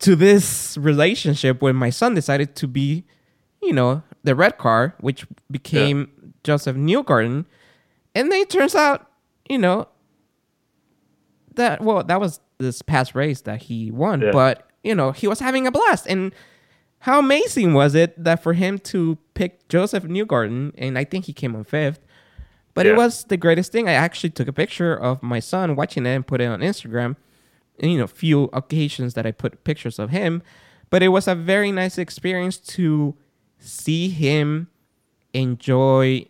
to 0.00 0.16
this 0.16 0.76
relationship 0.78 1.62
when 1.62 1.76
my 1.76 1.90
son 1.90 2.14
decided 2.14 2.54
to 2.56 2.66
be, 2.66 3.04
you 3.62 3.72
know, 3.72 4.02
the 4.24 4.34
red 4.34 4.58
car, 4.58 4.94
which 5.00 5.26
became 5.50 6.32
Josef 6.44 6.76
Newgarden. 6.76 7.44
And 8.14 8.32
then 8.32 8.40
it 8.40 8.50
turns 8.50 8.74
out, 8.74 9.06
you 9.48 9.58
know, 9.58 9.88
that 11.54 11.82
well, 11.82 12.02
that 12.04 12.20
was 12.20 12.40
this 12.58 12.82
past 12.82 13.14
race 13.14 13.40
that 13.42 13.62
he 13.62 13.90
won, 13.90 14.20
Yeah. 14.22 14.30
but 14.32 14.66
you 14.82 14.94
know, 14.94 15.12
he 15.12 15.26
was 15.28 15.40
having 15.40 15.66
a 15.66 15.70
blast. 15.70 16.06
And 16.06 16.32
how 17.00 17.18
amazing 17.18 17.74
was 17.74 17.94
it 17.94 18.22
that 18.22 18.42
for 18.42 18.52
him 18.54 18.78
to 18.78 19.18
pick 19.34 19.68
Josef 19.68 20.04
Newgarden, 20.04 20.72
and 20.78 20.98
I 20.98 21.04
think 21.04 21.26
he 21.26 21.32
came 21.32 21.54
on 21.54 21.64
fifth. 21.64 22.00
But 22.72 22.86
it 22.86 22.96
was 22.96 23.24
the 23.24 23.36
greatest 23.36 23.72
thing. 23.72 23.88
I 23.88 23.92
actually 23.92 24.30
took 24.30 24.48
a 24.48 24.52
picture 24.54 24.94
of 24.94 25.22
my 25.22 25.40
son 25.40 25.76
watching 25.76 26.06
it 26.06 26.10
and 26.14 26.26
put 26.26 26.40
it 26.40 26.46
on 26.46 26.60
Instagram. 26.60 27.16
You 27.82 27.98
know, 27.98 28.06
few 28.06 28.44
occasions 28.52 29.14
that 29.14 29.26
I 29.26 29.32
put 29.32 29.64
pictures 29.64 29.98
of 29.98 30.10
him. 30.10 30.42
But 30.90 31.02
it 31.02 31.08
was 31.08 31.26
a 31.28 31.34
very 31.34 31.70
nice 31.72 31.98
experience 31.98 32.56
to 32.58 33.14
see 33.58 34.08
him 34.10 34.68
enjoy 35.32 36.26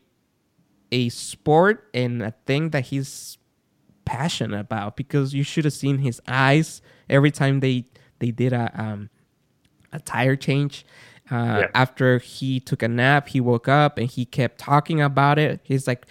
a 0.92 1.08
sport 1.08 1.88
and 1.94 2.22
a 2.22 2.32
thing 2.46 2.70
that 2.70 2.86
he's 2.86 3.38
passionate 4.04 4.58
about 4.58 4.96
because 4.96 5.32
you 5.34 5.42
should 5.42 5.64
have 5.64 5.72
seen 5.72 5.98
his 5.98 6.20
eyes 6.26 6.82
every 7.08 7.30
time 7.30 7.60
they 7.60 7.84
they 8.18 8.30
did 8.30 8.52
a 8.52 8.70
um 8.74 9.08
a 9.92 10.00
tire 10.00 10.36
change 10.36 10.84
uh, 11.30 11.60
Yeah. 11.60 11.66
after 11.74 12.18
he 12.18 12.58
took 12.58 12.82
a 12.82 12.88
nap 12.88 13.28
he 13.28 13.40
woke 13.40 13.68
up 13.68 13.98
and 13.98 14.10
he 14.10 14.24
kept 14.24 14.58
talking 14.58 15.00
about 15.00 15.38
it 15.38 15.60
he's 15.62 15.86
like 15.86 16.06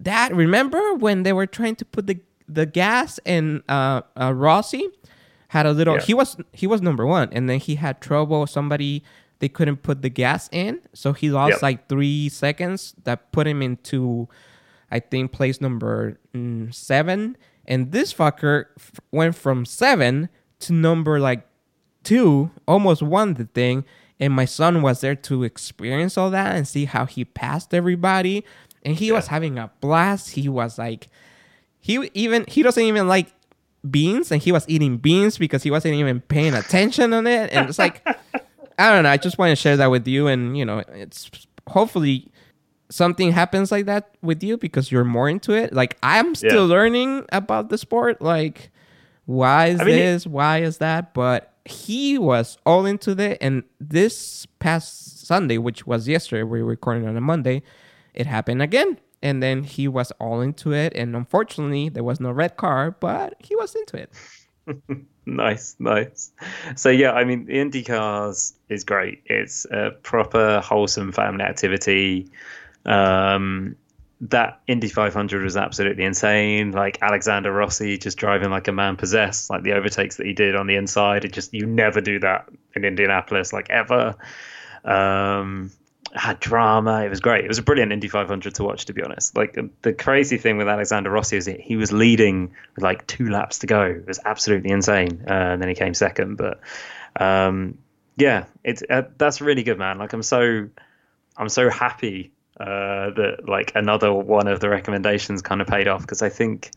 dad 0.00 0.34
remember 0.34 0.94
when 0.94 1.24
they 1.24 1.32
were 1.34 1.46
trying 1.46 1.76
to 1.76 1.84
put 1.84 2.06
the 2.06 2.18
the 2.54 2.66
gas 2.66 3.18
and 3.26 3.62
uh, 3.68 4.02
uh 4.20 4.32
rossi 4.34 4.86
had 5.48 5.66
a 5.66 5.72
little 5.72 5.94
Yeah. 5.96 6.02
he 6.02 6.14
was 6.14 6.36
he 6.52 6.66
was 6.66 6.80
number 6.82 7.06
one 7.06 7.28
and 7.32 7.48
then 7.48 7.58
he 7.58 7.74
had 7.76 8.00
trouble 8.00 8.46
somebody 8.46 9.02
they 9.40 9.48
couldn't 9.48 9.82
put 9.82 10.02
the 10.02 10.08
gas 10.08 10.48
in 10.52 10.80
so 10.94 11.12
he 11.12 11.30
lost 11.30 11.52
Yep. 11.54 11.62
like 11.62 11.88
three 11.88 12.28
seconds 12.28 12.94
that 13.04 13.32
put 13.32 13.46
him 13.46 13.60
into 13.62 14.28
I 14.90 15.00
think 15.00 15.32
place 15.32 15.58
number 15.60 16.18
mm, 16.34 16.72
seven, 16.74 17.38
and 17.66 17.92
this 17.92 18.12
fucker 18.12 18.66
f- 18.78 19.00
went 19.10 19.34
from 19.34 19.64
seven 19.64 20.28
to 20.60 20.74
number 20.74 21.18
like 21.18 21.46
two, 22.04 22.50
almost 22.68 23.00
won 23.02 23.32
the 23.34 23.46
thing. 23.46 23.86
And 24.20 24.34
my 24.34 24.44
son 24.44 24.82
was 24.82 25.00
there 25.00 25.14
to 25.14 25.44
experience 25.44 26.18
all 26.18 26.28
that 26.30 26.54
and 26.54 26.68
see 26.68 26.84
how 26.84 27.06
he 27.06 27.24
passed 27.24 27.72
everybody, 27.72 28.44
and 28.84 28.94
he 28.96 29.10
was 29.10 29.28
having 29.28 29.56
a 29.58 29.70
blast. 29.80 30.32
He 30.32 30.46
was 30.46 30.76
like, 30.78 31.08
he 31.82 32.08
even 32.14 32.46
he 32.48 32.62
doesn't 32.62 32.82
even 32.82 33.06
like 33.08 33.26
beans, 33.90 34.32
and 34.32 34.40
he 34.40 34.50
was 34.52 34.64
eating 34.68 34.96
beans 34.96 35.36
because 35.36 35.62
he 35.62 35.70
wasn't 35.70 35.94
even 35.96 36.22
paying 36.22 36.54
attention 36.54 37.12
on 37.12 37.26
it, 37.26 37.52
and 37.52 37.68
it's 37.68 37.78
like. 37.78 38.00
I 38.78 38.90
don't 38.90 39.02
know. 39.02 39.10
I 39.10 39.18
just 39.18 39.36
want 39.36 39.50
to 39.50 39.54
share 39.56 39.76
that 39.76 39.90
with 39.90 40.08
you, 40.08 40.28
and 40.28 40.56
you 40.56 40.64
know, 40.64 40.82
it's 40.94 41.30
hopefully 41.68 42.32
something 42.88 43.30
happens 43.30 43.70
like 43.70 43.84
that 43.84 44.16
with 44.22 44.42
you 44.42 44.56
because 44.56 44.90
you're 44.90 45.04
more 45.04 45.28
into 45.28 45.52
it. 45.52 45.74
Like 45.74 45.98
I'm 46.02 46.34
still 46.34 46.66
Yeah. 46.66 46.74
learning 46.74 47.26
about 47.32 47.68
the 47.68 47.76
sport. 47.76 48.22
Like, 48.22 48.70
why 49.26 49.66
is 49.66 49.80
I 49.80 49.84
mean, 49.84 49.94
it- 49.94 49.98
this? 49.98 50.26
Why 50.26 50.62
is 50.62 50.78
that? 50.78 51.12
But 51.12 51.52
he 51.66 52.16
was 52.18 52.56
all 52.64 52.86
into 52.86 53.10
it, 53.20 53.36
and 53.42 53.62
this 53.78 54.46
past 54.58 55.26
Sunday, 55.26 55.58
which 55.58 55.86
was 55.86 56.08
yesterday, 56.08 56.42
we 56.42 56.62
were 56.62 56.68
recording 56.70 57.06
on 57.06 57.16
a 57.16 57.20
Monday, 57.20 57.62
it 58.14 58.26
happened 58.26 58.62
again. 58.62 58.98
And 59.22 59.42
then 59.42 59.64
he 59.64 59.88
was 59.88 60.10
all 60.12 60.40
into 60.40 60.72
it. 60.72 60.92
And 60.94 61.14
unfortunately, 61.14 61.88
there 61.88 62.04
was 62.04 62.20
no 62.20 62.30
red 62.30 62.56
car, 62.56 62.96
but 62.98 63.34
he 63.38 63.54
was 63.56 63.74
into 63.74 63.96
it. 63.96 64.12
nice, 65.26 65.76
nice. 65.78 66.32
So 66.76 66.90
yeah, 66.90 67.12
I 67.12 67.24
mean, 67.24 67.46
the 67.46 67.58
Indy 67.58 67.82
cars 67.82 68.54
is 68.68 68.84
great. 68.84 69.22
It's 69.26 69.64
a 69.66 69.92
proper 70.02 70.60
wholesome 70.60 71.12
family 71.12 71.44
activity. 71.44 72.28
Um, 72.84 73.76
that 74.22 74.60
Indy 74.68 74.88
500 74.88 75.42
was 75.42 75.56
absolutely 75.56 76.04
insane. 76.04 76.70
Like 76.70 76.98
Alexander 77.02 77.52
Rossi 77.52 77.98
just 77.98 78.16
driving 78.16 78.50
like 78.50 78.68
a 78.68 78.72
man 78.72 78.96
possessed, 78.96 79.50
like 79.50 79.64
the 79.64 79.72
overtakes 79.72 80.16
that 80.16 80.26
he 80.26 80.32
did 80.32 80.54
on 80.54 80.68
the 80.68 80.76
inside. 80.76 81.24
It 81.24 81.32
just 81.32 81.52
you 81.52 81.66
never 81.66 82.00
do 82.00 82.20
that 82.20 82.48
in 82.76 82.84
Indianapolis, 82.84 83.52
like 83.52 83.68
ever. 83.70 84.14
Um, 84.84 85.72
had 86.14 86.40
drama. 86.40 87.02
It 87.04 87.08
was 87.08 87.20
great. 87.20 87.44
It 87.44 87.48
was 87.48 87.58
a 87.58 87.62
brilliant 87.62 87.92
Indy 87.92 88.08
500 88.08 88.54
to 88.56 88.64
watch, 88.64 88.86
to 88.86 88.92
be 88.92 89.02
honest. 89.02 89.36
Like 89.36 89.58
the 89.82 89.92
crazy 89.92 90.36
thing 90.36 90.58
with 90.58 90.68
Alexander 90.68 91.10
Rossi 91.10 91.36
is 91.36 91.46
he 91.46 91.76
was 91.76 91.92
leading 91.92 92.52
with 92.74 92.82
like 92.82 93.06
two 93.06 93.30
laps 93.30 93.60
to 93.60 93.66
go. 93.66 93.82
It 93.82 94.06
was 94.06 94.20
absolutely 94.24 94.70
insane, 94.70 95.24
uh, 95.26 95.32
and 95.32 95.62
then 95.62 95.68
he 95.68 95.74
came 95.74 95.94
second. 95.94 96.36
But 96.36 96.60
um, 97.16 97.78
yeah, 98.16 98.44
it's 98.62 98.82
uh, 98.88 99.02
that's 99.16 99.40
really 99.40 99.62
good, 99.62 99.78
man. 99.78 99.98
Like 99.98 100.12
I'm 100.12 100.22
so 100.22 100.68
I'm 101.36 101.48
so 101.48 101.70
happy 101.70 102.32
uh, 102.60 103.10
that 103.10 103.48
like 103.48 103.72
another 103.74 104.12
one 104.12 104.48
of 104.48 104.60
the 104.60 104.68
recommendations 104.68 105.40
kind 105.40 105.60
of 105.60 105.66
paid 105.66 105.88
off 105.88 106.02
because 106.02 106.22
I 106.22 106.28
think 106.28 106.70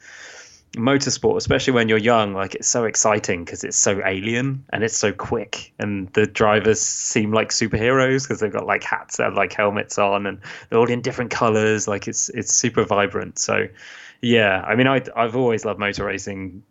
motorsport, 0.75 1.37
especially 1.37 1.73
when 1.73 1.89
you're 1.89 1.97
young, 1.97 2.33
like 2.33 2.55
it's 2.55 2.67
so 2.67 2.85
exciting 2.85 3.43
because 3.43 3.63
it's 3.63 3.77
so 3.77 4.01
alien 4.05 4.63
and 4.71 4.83
it's 4.83 4.97
so 4.97 5.11
quick, 5.11 5.73
and 5.79 6.11
the 6.13 6.25
drivers 6.25 6.79
seem 6.81 7.31
like 7.31 7.49
superheroes 7.49 8.23
because 8.23 8.39
they've 8.39 8.51
got 8.51 8.65
like 8.65 8.83
hats 8.83 9.19
and 9.19 9.35
like 9.35 9.53
helmets 9.53 9.97
on, 9.97 10.25
and 10.25 10.39
they're 10.69 10.79
all 10.79 10.89
in 10.89 11.01
different 11.01 11.31
colors. 11.31 11.87
Like 11.87 12.07
it's 12.07 12.29
it's 12.29 12.53
super 12.53 12.83
vibrant. 12.83 13.39
So 13.39 13.67
yeah, 14.21 14.61
I 14.61 14.75
mean, 14.75 14.87
I 14.87 15.01
I've 15.15 15.35
always 15.35 15.65
loved 15.65 15.79
motor 15.79 16.05
racing 16.05 16.63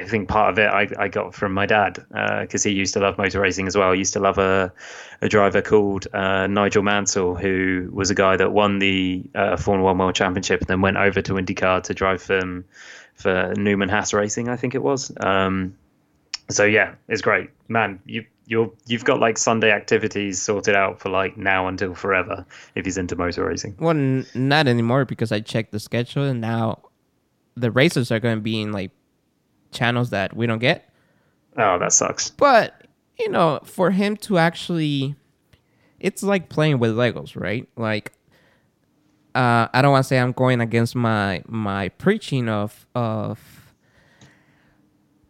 I 0.00 0.04
think 0.04 0.28
part 0.28 0.50
of 0.50 0.58
it 0.58 0.66
I, 0.66 0.88
I 0.98 1.08
got 1.08 1.34
from 1.34 1.52
my 1.52 1.66
dad 1.66 2.04
because 2.40 2.64
uh, 2.64 2.68
he 2.68 2.74
used 2.74 2.94
to 2.94 3.00
love 3.00 3.18
motor 3.18 3.40
racing 3.40 3.66
as 3.66 3.76
well. 3.76 3.92
He 3.92 3.98
used 3.98 4.14
to 4.14 4.20
love 4.20 4.38
a, 4.38 4.72
a 5.20 5.28
driver 5.28 5.60
called 5.60 6.06
uh, 6.12 6.46
Nigel 6.46 6.82
Mansell, 6.82 7.34
who 7.34 7.90
was 7.92 8.10
a 8.10 8.14
guy 8.14 8.36
that 8.36 8.52
won 8.52 8.78
the 8.78 9.24
uh, 9.34 9.56
Formula 9.56 9.84
One 9.84 9.98
World 9.98 10.14
Championship 10.14 10.60
and 10.60 10.68
then 10.68 10.80
went 10.80 10.96
over 10.96 11.20
to 11.20 11.34
IndyCar 11.34 11.82
to 11.84 11.94
drive 11.94 12.22
for, 12.22 12.64
for 13.20 13.52
Newman 13.56 13.88
Haas 13.88 14.12
Racing, 14.12 14.48
I 14.48 14.56
think 14.56 14.74
it 14.74 14.82
was. 14.82 15.12
Um, 15.20 15.76
so 16.48 16.64
yeah, 16.64 16.94
it's 17.08 17.22
great, 17.22 17.50
man. 17.68 18.00
You 18.04 18.24
you're 18.46 18.72
you've 18.86 19.04
got 19.04 19.20
like 19.20 19.38
Sunday 19.38 19.70
activities 19.70 20.42
sorted 20.42 20.74
out 20.74 20.98
for 20.98 21.08
like 21.08 21.36
now 21.36 21.68
until 21.68 21.94
forever 21.94 22.44
if 22.74 22.84
he's 22.84 22.98
into 22.98 23.14
motor 23.14 23.46
racing. 23.46 23.76
Well, 23.78 23.90
n- 23.90 24.26
not 24.34 24.66
anymore 24.66 25.04
because 25.04 25.30
I 25.30 25.40
checked 25.40 25.70
the 25.70 25.78
schedule 25.78 26.24
and 26.24 26.40
now 26.40 26.80
the 27.54 27.70
races 27.70 28.10
are 28.10 28.18
going 28.18 28.38
to 28.38 28.42
be 28.42 28.60
in 28.60 28.72
like 28.72 28.90
channels 29.70 30.10
that 30.10 30.34
we 30.34 30.46
don't 30.46 30.58
get. 30.58 30.92
Oh, 31.56 31.78
that 31.78 31.92
sucks. 31.92 32.30
But, 32.30 32.86
you 33.18 33.28
know, 33.28 33.60
for 33.64 33.92
him 33.92 34.16
to 34.18 34.38
actually 34.38 35.14
it's 36.00 36.22
like 36.22 36.48
playing 36.48 36.80
with 36.80 36.96
Legos, 36.96 37.40
right? 37.40 37.68
Like 37.76 38.12
uh, 39.34 39.68
I 39.72 39.82
don't 39.82 39.92
want 39.92 40.04
to 40.04 40.08
say 40.08 40.18
I'm 40.18 40.32
going 40.32 40.60
against 40.60 40.94
my 40.94 41.42
my 41.46 41.88
preaching 41.90 42.48
of 42.48 42.86
of 42.94 43.74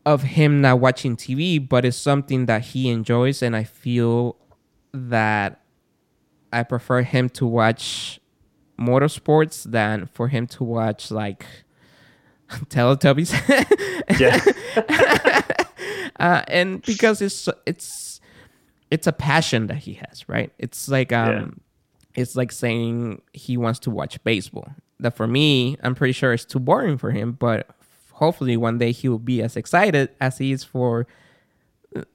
of 0.06 0.22
him 0.22 0.60
not 0.60 0.80
watching 0.80 1.16
TV, 1.16 1.66
but 1.66 1.84
it's 1.84 1.96
something 1.96 2.46
that 2.46 2.62
he 2.62 2.88
enjoys, 2.88 3.42
and 3.42 3.54
I 3.54 3.64
feel 3.64 4.36
that 4.92 5.60
I 6.52 6.62
prefer 6.62 7.02
him 7.02 7.28
to 7.30 7.46
watch 7.46 8.20
motorsports 8.78 9.64
than 9.70 10.06
for 10.06 10.28
him 10.28 10.46
to 10.46 10.64
watch 10.64 11.10
like 11.10 11.44
Teletubbies. 12.48 13.32
yeah. 14.18 14.40
uh, 16.20 16.42
and 16.48 16.82
because 16.82 17.20
it's 17.20 17.48
it's 17.66 18.20
it's 18.90 19.06
a 19.06 19.12
passion 19.12 19.68
that 19.68 19.78
he 19.78 19.94
has, 19.94 20.28
right? 20.28 20.52
It's 20.58 20.88
like 20.88 21.12
um, 21.12 21.30
yeah. 21.30 21.69
It's 22.14 22.36
like 22.36 22.52
saying 22.52 23.22
he 23.32 23.56
wants 23.56 23.78
to 23.80 23.90
watch 23.90 24.22
baseball. 24.24 24.72
That 24.98 25.16
for 25.16 25.26
me, 25.26 25.76
I'm 25.82 25.94
pretty 25.94 26.12
sure 26.12 26.32
it's 26.32 26.44
too 26.44 26.58
boring 26.58 26.98
for 26.98 27.10
him. 27.10 27.32
But 27.32 27.68
hopefully, 28.12 28.56
one 28.56 28.78
day 28.78 28.92
he 28.92 29.08
will 29.08 29.18
be 29.18 29.42
as 29.42 29.56
excited 29.56 30.10
as 30.20 30.38
he 30.38 30.52
is 30.52 30.64
for 30.64 31.06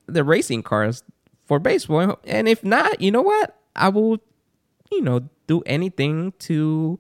the 0.06 0.24
racing 0.24 0.64
cars 0.64 1.04
for 1.46 1.60
baseball. 1.60 2.20
And 2.25 2.48
if 2.48 2.64
not, 2.64 3.02
you 3.02 3.12
know 3.12 3.22
what? 3.22 3.58
I 3.75 3.90
will, 3.90 4.20
you 4.92 5.02
know, 5.02 5.28
do 5.48 5.62
anything 5.66 6.34
to. 6.40 7.00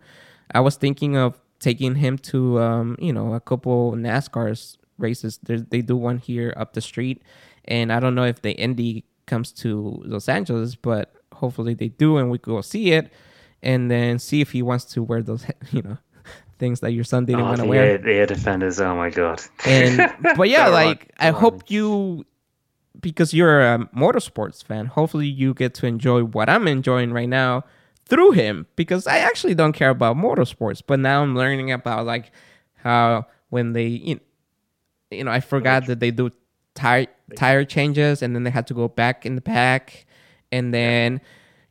I 0.53 0.59
was 0.59 0.75
thinking 0.75 1.17
of 1.17 1.39
taking 1.59 1.95
him 1.95 2.17
to 2.19 2.59
um, 2.59 2.95
you 2.99 3.13
know 3.13 3.33
a 3.33 3.39
couple 3.39 3.93
NASCAR's 3.93 4.77
races. 4.97 5.39
There's, 5.43 5.63
they 5.63 5.81
do 5.81 5.95
one 5.95 6.17
here 6.17 6.53
up 6.57 6.73
the 6.73 6.81
street, 6.81 7.21
and 7.65 7.91
I 7.91 7.99
don't 7.99 8.15
know 8.15 8.25
if 8.25 8.41
the 8.41 8.51
Indy 8.51 9.05
comes 9.25 9.51
to 9.51 10.01
Los 10.05 10.29
Angeles, 10.29 10.75
but 10.75 11.13
hopefully 11.35 11.73
they 11.73 11.89
do, 11.89 12.17
and 12.17 12.29
we 12.29 12.37
go 12.37 12.61
see 12.61 12.91
it, 12.91 13.11
and 13.61 13.89
then 13.89 14.19
see 14.19 14.41
if 14.41 14.51
he 14.51 14.61
wants 14.61 14.85
to 14.85 15.03
wear 15.03 15.21
those 15.21 15.45
you 15.71 15.81
know 15.81 15.97
things 16.57 16.79
that 16.79 16.91
your 16.91 17.03
son 17.03 17.25
didn't 17.25 17.41
oh, 17.41 17.45
want 17.45 17.57
to 17.59 17.65
wear. 17.65 17.97
The 17.97 18.13
air 18.13 18.25
defenders, 18.25 18.79
oh 18.79 18.95
my 18.95 19.09
god! 19.09 19.41
And 19.65 20.13
but 20.37 20.49
yeah, 20.49 20.67
like 20.67 21.11
I 21.19 21.31
hope 21.31 21.69
you 21.69 22.25
because 22.99 23.33
you're 23.33 23.61
a 23.61 23.79
motorsports 23.95 24.63
fan. 24.63 24.87
Hopefully 24.87 25.27
you 25.27 25.53
get 25.53 25.73
to 25.75 25.85
enjoy 25.85 26.23
what 26.23 26.49
I'm 26.49 26.67
enjoying 26.67 27.11
right 27.11 27.29
now 27.29 27.63
through 28.05 28.31
him 28.31 28.67
because 28.75 29.07
I 29.07 29.19
actually 29.19 29.55
don't 29.55 29.73
care 29.73 29.89
about 29.89 30.15
motorsports, 30.15 30.81
but 30.85 30.99
now 30.99 31.21
I'm 31.21 31.35
learning 31.35 31.71
about 31.71 32.05
like 32.05 32.31
how 32.75 33.27
when 33.49 33.73
they 33.73 33.87
you 33.87 34.15
know, 34.15 34.21
you 35.11 35.23
know 35.23 35.31
I 35.31 35.39
forgot 35.39 35.87
that 35.87 35.99
they 35.99 36.11
do 36.11 36.31
tire 36.73 37.07
tire 37.35 37.65
changes 37.65 38.21
and 38.21 38.35
then 38.35 38.43
they 38.43 38.51
had 38.51 38.67
to 38.67 38.73
go 38.73 38.87
back 38.87 39.25
in 39.25 39.35
the 39.35 39.41
pack 39.41 40.04
and 40.55 40.73
then 40.73 41.21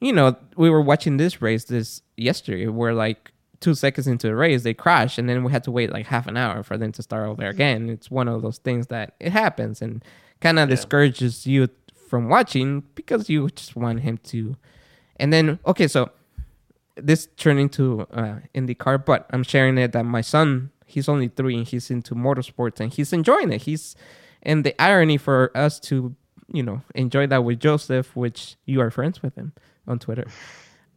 you 0.00 0.12
know 0.12 0.36
we 0.56 0.70
were 0.70 0.80
watching 0.80 1.16
this 1.16 1.40
race 1.42 1.64
this 1.64 2.02
yesterday 2.16 2.66
where 2.66 2.94
like 2.94 3.32
two 3.60 3.74
seconds 3.74 4.06
into 4.06 4.26
the 4.26 4.34
race 4.34 4.62
they 4.62 4.74
crash 4.74 5.16
and 5.18 5.28
then 5.28 5.42
we 5.42 5.50
had 5.50 5.64
to 5.64 5.70
wait 5.70 5.90
like 5.90 6.06
half 6.06 6.26
an 6.26 6.36
hour 6.36 6.62
for 6.62 6.76
them 6.76 6.92
to 6.92 7.02
start 7.02 7.26
over 7.28 7.44
again 7.46 7.88
it's 7.88 8.10
one 8.10 8.28
of 8.28 8.42
those 8.42 8.58
things 8.58 8.88
that 8.88 9.14
it 9.20 9.32
happens 9.32 9.80
and 9.80 10.04
kind 10.40 10.58
of 10.58 10.68
yeah. 10.68 10.74
discourages 10.74 11.46
you 11.46 11.68
from 12.08 12.28
watching 12.28 12.82
because 12.94 13.30
you 13.30 13.48
just 13.50 13.74
want 13.74 14.00
him 14.00 14.18
to 14.18 14.54
and 15.16 15.32
then 15.32 15.58
okay 15.66 15.88
so 15.88 16.10
this 16.96 17.28
turned 17.36 17.60
into 17.60 18.02
uh, 18.12 18.36
IndyCar, 18.54 19.04
but 19.04 19.26
I'm 19.30 19.42
sharing 19.42 19.78
it 19.78 19.92
that 19.92 20.04
my 20.04 20.20
son, 20.20 20.70
he's 20.86 21.08
only 21.08 21.28
three 21.28 21.56
and 21.56 21.66
he's 21.66 21.90
into 21.90 22.14
motorsports 22.14 22.80
and 22.80 22.92
he's 22.92 23.12
enjoying 23.12 23.52
it. 23.52 23.62
He's, 23.62 23.96
and 24.42 24.64
the 24.64 24.80
irony 24.80 25.16
for 25.16 25.50
us 25.56 25.80
to, 25.80 26.14
you 26.52 26.62
know, 26.62 26.82
enjoy 26.94 27.26
that 27.28 27.44
with 27.44 27.60
Josef, 27.60 28.14
which 28.14 28.56
you 28.64 28.80
are 28.80 28.90
friends 28.90 29.22
with 29.22 29.34
him 29.34 29.52
on 29.86 29.98
Twitter. 29.98 30.26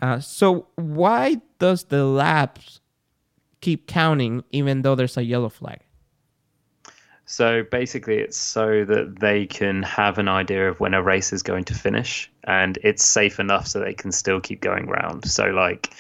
Uh, 0.01 0.20
so 0.20 0.68
why 0.75 1.42
does 1.60 1.86
the 1.86 2.06
laps 2.06 2.82
keep 3.62 3.88
counting 3.88 4.44
even 4.51 4.82
though 4.82 4.96
there's 4.96 5.18
a 5.18 5.24
yellow 5.24 5.50
flag? 5.50 5.80
So 7.30 7.63
basically, 7.70 8.20
it's 8.20 8.38
so 8.38 8.86
that 8.86 9.20
they 9.20 9.46
can 9.48 9.84
have 9.84 10.18
an 10.18 10.30
idea 10.30 10.70
of 10.70 10.80
when 10.80 10.94
a 10.94 11.04
race 11.04 11.34
is 11.34 11.44
going 11.44 11.66
to 11.66 11.74
finish, 11.74 12.32
and 12.46 12.80
it's 12.84 13.04
safe 13.04 13.38
enough 13.42 13.68
so 13.68 13.80
they 13.80 13.94
can 13.94 14.13
still 14.13 14.39
keep 14.39 14.62
going 14.62 14.88
round. 14.88 15.30
So, 15.30 15.48
like, 15.48 15.94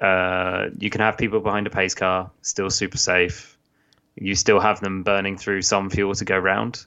uh, 0.00 0.66
you 0.78 0.88
can 0.88 1.00
have 1.00 1.18
people 1.18 1.40
behind 1.40 1.66
a 1.66 1.70
pace 1.70 1.96
car, 1.96 2.30
still 2.42 2.70
super 2.70 2.96
safe. 2.96 3.58
You 4.14 4.36
still 4.36 4.60
have 4.60 4.78
them 4.80 5.02
burning 5.02 5.36
through 5.36 5.62
some 5.62 5.90
fuel 5.90 6.14
to 6.14 6.24
go 6.24 6.38
round, 6.38 6.86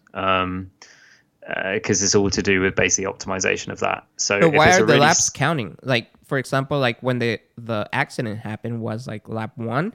because 1.74 2.02
uh, 2.02 2.06
it's 2.06 2.16
all 2.16 2.30
to 2.30 2.42
do 2.42 2.62
with 2.62 2.76
basically 2.76 3.12
optimization 3.12 3.70
of 3.72 3.80
that. 3.80 4.06
So, 4.18 4.40
but 4.40 4.54
why 4.54 4.72
are 4.72 4.80
the 4.80 4.86
really 4.86 5.00
laps 5.00 5.30
counting? 5.30 5.78
Like, 5.84 6.10
for 6.26 6.38
example, 6.38 6.80
like 6.80 7.02
when 7.02 7.20
the 7.20 7.40
the 7.58 7.88
accident 7.94 8.40
happened 8.40 8.82
was 8.82 9.08
like 9.08 9.30
lap 9.30 9.52
one 9.56 9.86
and 9.86 9.94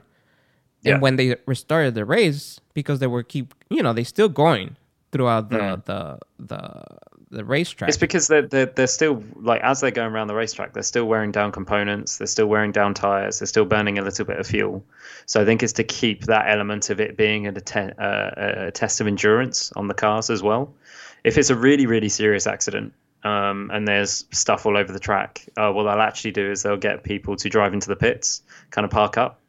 yeah. 0.83 0.99
when 0.99 1.15
they 1.15 1.35
restarted 1.45 1.95
the 1.95 2.05
race, 2.05 2.59
because 2.73 2.99
they 2.99 3.07
were 3.07 3.23
keep, 3.23 3.53
you 3.69 3.83
know, 3.83 3.93
they 3.93 4.03
still 4.03 4.29
going 4.29 4.77
throughout 5.11 5.49
the 5.49 5.57
mm. 5.57 5.85
the 5.85 6.19
the 6.39 6.83
the 7.31 7.45
racetrack. 7.45 7.87
It's 7.89 7.97
because 7.97 8.27
they're, 8.27 8.47
they're 8.47 8.65
they're 8.65 8.87
still 8.87 9.23
like 9.35 9.61
as 9.61 9.81
they're 9.81 9.91
going 9.91 10.11
around 10.11 10.27
the 10.27 10.35
racetrack, 10.35 10.73
they're 10.73 10.83
still 10.83 11.05
wearing 11.05 11.31
down 11.31 11.51
components, 11.51 12.17
they're 12.17 12.27
still 12.27 12.47
wearing 12.47 12.71
down 12.71 12.93
tires, 12.93 13.39
they're 13.39 13.45
still 13.45 13.65
burning 13.65 13.97
a 13.97 14.01
little 14.01 14.25
bit 14.25 14.39
of 14.39 14.47
fuel. 14.47 14.83
So 15.25 15.41
I 15.41 15.45
think 15.45 15.63
it's 15.63 15.73
to 15.73 15.83
keep 15.83 16.25
that 16.25 16.49
element 16.49 16.89
of 16.89 16.99
it 16.99 17.15
being 17.15 17.47
a, 17.47 17.53
te- 17.53 17.79
uh, 17.97 18.65
a 18.67 18.71
test 18.71 18.99
of 19.01 19.07
endurance 19.07 19.71
on 19.73 19.87
the 19.87 19.93
cars 19.93 20.29
as 20.29 20.43
well. 20.43 20.73
If 21.23 21.37
it's 21.37 21.49
a 21.49 21.55
really 21.55 21.85
really 21.85 22.09
serious 22.09 22.47
accident, 22.47 22.93
um, 23.23 23.69
and 23.73 23.87
there's 23.87 24.25
stuff 24.31 24.65
all 24.65 24.77
over 24.77 24.91
the 24.91 24.99
track, 24.99 25.47
uh, 25.57 25.71
what 25.71 25.83
they'll 25.83 26.01
actually 26.01 26.31
do 26.31 26.49
is 26.51 26.63
they'll 26.63 26.77
get 26.77 27.03
people 27.03 27.35
to 27.35 27.49
drive 27.49 27.73
into 27.73 27.87
the 27.87 27.95
pits, 27.95 28.41
kind 28.71 28.83
of 28.85 28.91
park 28.91 29.17
up, 29.17 29.39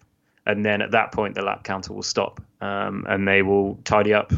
and 0.46 0.64
then 0.66 0.82
at 0.82 0.90
that 0.90 1.12
point 1.12 1.34
the 1.34 1.42
lap 1.42 1.64
counter 1.64 1.92
will 1.92 2.02
stop 2.02 2.40
um, 2.60 3.06
and 3.08 3.26
they 3.26 3.42
will 3.42 3.78
tidy 3.84 4.12
up 4.12 4.32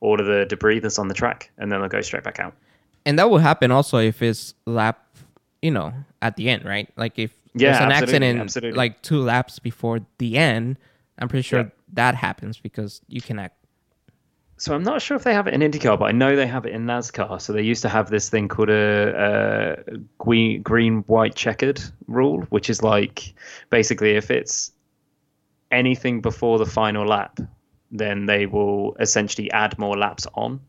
all 0.00 0.20
of 0.20 0.26
the 0.26 0.44
debris 0.46 0.78
that's 0.78 0.98
on 0.98 1.08
the 1.08 1.14
track 1.14 1.50
and 1.58 1.70
then 1.70 1.80
they'll 1.80 1.88
go 1.88 2.00
straight 2.00 2.22
back 2.24 2.38
out 2.40 2.54
and 3.04 3.18
that 3.18 3.28
will 3.28 3.38
happen 3.38 3.70
also 3.70 3.98
if 3.98 4.22
it's 4.22 4.54
lap 4.66 5.16
you 5.62 5.70
know 5.70 5.92
at 6.22 6.36
the 6.36 6.48
end 6.48 6.64
right 6.64 6.88
like 6.96 7.18
if 7.18 7.32
Yeah, 7.54 7.72
there's 7.72 7.80
an 7.84 7.92
absolutely, 7.92 8.14
accident 8.28 8.40
absolutely. 8.40 8.76
like 8.78 9.02
two 9.02 9.20
laps 9.20 9.58
before 9.58 10.00
the 10.18 10.38
end, 10.38 10.76
I'm 11.18 11.28
pretty 11.28 11.42
sure 11.42 11.60
Yeah. 11.60 11.68
that 11.94 12.14
happens 12.14 12.58
because 12.58 13.00
you 13.08 13.20
can 13.20 13.38
act. 13.38 13.56
So 14.60 14.74
I'm 14.74 14.82
not 14.82 15.00
sure 15.00 15.16
if 15.16 15.24
they 15.24 15.32
have 15.32 15.46
it 15.46 15.54
in 15.54 15.62
IndyCar, 15.62 15.98
but 15.98 16.04
I 16.04 16.12
know 16.12 16.36
they 16.36 16.46
have 16.46 16.66
it 16.66 16.74
in 16.74 16.84
NASCAR. 16.84 17.40
So 17.40 17.54
they 17.54 17.62
used 17.62 17.80
to 17.80 17.88
have 17.88 18.10
this 18.10 18.28
thing 18.28 18.46
called 18.46 18.68
a, 18.68 19.78
a 19.88 19.96
green, 20.18 20.60
green, 20.60 20.98
white, 21.06 21.34
checkered 21.34 21.80
rule, 22.06 22.42
which 22.50 22.68
is 22.68 22.82
like 22.82 23.32
basically 23.70 24.16
if 24.16 24.30
it's 24.30 24.72
anything 25.70 26.20
before 26.20 26.58
the 26.58 26.66
final 26.66 27.06
lap, 27.06 27.40
then 27.90 28.26
they 28.26 28.44
will 28.44 28.96
essentially 29.00 29.50
add 29.50 29.78
more 29.78 29.96
laps 29.96 30.26
on 30.34 30.60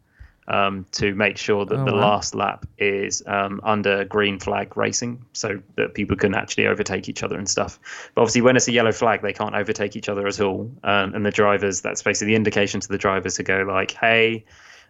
um, 0.52 0.86
to 0.92 1.16
make 1.16 1.38
sure 1.38 1.66
that 1.66 1.80
Oh, 1.80 1.86
the 1.86 1.94
wow. 1.94 2.00
last 2.12 2.36
lap 2.36 2.66
is 2.78 3.24
um, 3.26 3.62
under 3.64 4.04
green 4.06 4.38
flag 4.40 4.76
racing, 4.76 5.24
so 5.34 5.62
that 5.78 5.94
people 5.94 6.18
can 6.18 6.36
actually 6.36 6.68
overtake 6.68 7.08
each 7.10 7.24
other 7.24 7.38
and 7.38 7.48
stuff. 7.48 7.80
But 8.14 8.22
obviously, 8.22 8.42
when 8.42 8.56
it's 8.58 8.68
a 8.68 8.72
yellow 8.72 8.92
flag, 8.92 9.22
they 9.22 9.34
can't 9.34 9.56
overtake 9.56 9.96
each 9.96 10.10
other 10.10 10.28
at 10.28 10.40
all. 10.42 10.70
Um, 10.84 11.14
and 11.16 11.26
the 11.26 11.32
drivers, 11.32 11.82
that's 11.82 12.02
basically 12.04 12.34
the 12.34 12.36
indication 12.36 12.80
to 12.82 12.88
the 12.88 12.98
drivers 12.98 13.36
to 13.36 13.44
go 13.44 13.64
like, 13.68 13.92
"Hey, 13.92 14.44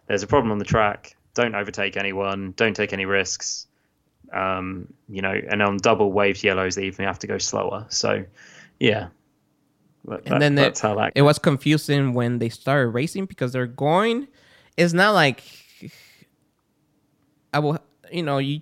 there's 0.08 0.22
a 0.22 0.26
problem 0.26 0.50
on 0.52 0.58
the 0.58 0.64
track. 0.64 1.16
Don't 1.34 1.54
overtake 1.54 1.96
anyone. 1.96 2.52
Don't 2.56 2.74
take 2.74 2.92
any 2.92 3.04
risks." 3.06 3.66
Um, 4.32 4.92
you 5.08 5.20
know, 5.22 5.34
and 5.50 5.62
on 5.62 5.76
double 5.76 6.10
waved 6.10 6.42
yellows, 6.42 6.74
they 6.74 6.84
even 6.84 7.04
have 7.04 7.18
to 7.20 7.26
go 7.26 7.38
slower. 7.38 7.84
So, 7.90 8.24
yeah. 8.80 9.08
That- 10.06 10.22
And 10.26 10.40
then 10.42 10.54
the- 10.56 10.62
that's 10.62 10.80
how 10.80 10.94
that 10.96 11.12
It 11.14 11.22
was 11.22 11.38
confusing 11.38 12.14
when 12.14 12.38
they 12.38 12.48
started 12.48 12.88
racing 12.88 13.26
because 13.26 13.52
they're 13.52 13.66
going. 13.66 14.26
It's 14.76 14.92
not 14.92 15.12
like 15.12 15.42
I 17.52 17.58
will, 17.58 17.78
you 18.10 18.22
know, 18.22 18.38
you 18.38 18.60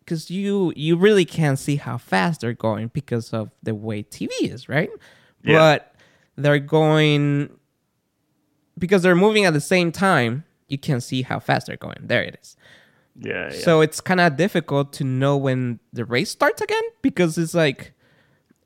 because 0.00 0.30
you 0.30 0.72
you 0.76 0.96
really 0.96 1.24
can't 1.24 1.58
see 1.58 1.76
how 1.76 1.98
fast 1.98 2.40
they're 2.40 2.52
going 2.54 2.88
because 2.88 3.32
of 3.32 3.50
the 3.62 3.74
way 3.74 4.02
TV 4.02 4.30
is, 4.42 4.68
right? 4.68 4.90
Yeah. 5.42 5.58
But 5.58 5.94
they're 6.36 6.58
going 6.58 7.50
because 8.78 9.02
they're 9.02 9.14
moving 9.16 9.44
at 9.44 9.52
the 9.52 9.60
same 9.60 9.92
time. 9.92 10.44
You 10.68 10.78
can 10.78 11.00
see 11.00 11.22
how 11.22 11.38
fast 11.38 11.66
they're 11.66 11.76
going. 11.76 11.98
There 12.00 12.22
it 12.22 12.38
is. 12.42 12.56
yeah, 13.20 13.50
yeah. 13.52 13.58
So 13.60 13.80
it's 13.82 14.00
kind 14.00 14.20
of 14.20 14.36
difficult 14.36 14.92
to 14.94 15.04
know 15.04 15.36
when 15.36 15.78
the 15.92 16.04
race 16.04 16.30
starts 16.30 16.60
again 16.62 16.82
because 17.02 17.36
it's 17.38 17.54
like 17.54 17.92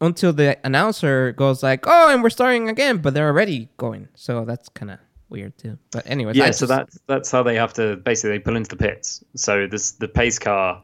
until 0.00 0.32
the 0.32 0.56
announcer 0.64 1.32
goes 1.32 1.62
like, 1.62 1.84
"Oh, 1.86 2.10
and 2.12 2.22
we're 2.22 2.30
starting 2.30 2.68
again," 2.68 2.98
but 2.98 3.12
they're 3.14 3.28
already 3.28 3.68
going. 3.76 4.08
So 4.14 4.44
that's 4.44 4.68
kind 4.68 4.92
of 4.92 4.98
weird 5.28 5.56
too. 5.58 5.78
But 5.90 6.04
anyway, 6.06 6.32
yeah, 6.34 6.44
I 6.44 6.50
so 6.50 6.66
just- 6.66 6.68
that's 6.68 6.98
that's 7.06 7.30
how 7.30 7.42
they 7.42 7.56
have 7.56 7.72
to 7.74 7.96
basically 7.96 8.30
they 8.30 8.38
pull 8.38 8.56
into 8.56 8.70
the 8.70 8.76
pits. 8.76 9.22
So 9.34 9.66
this 9.66 9.92
the 9.92 10.08
pace 10.08 10.38
car 10.38 10.82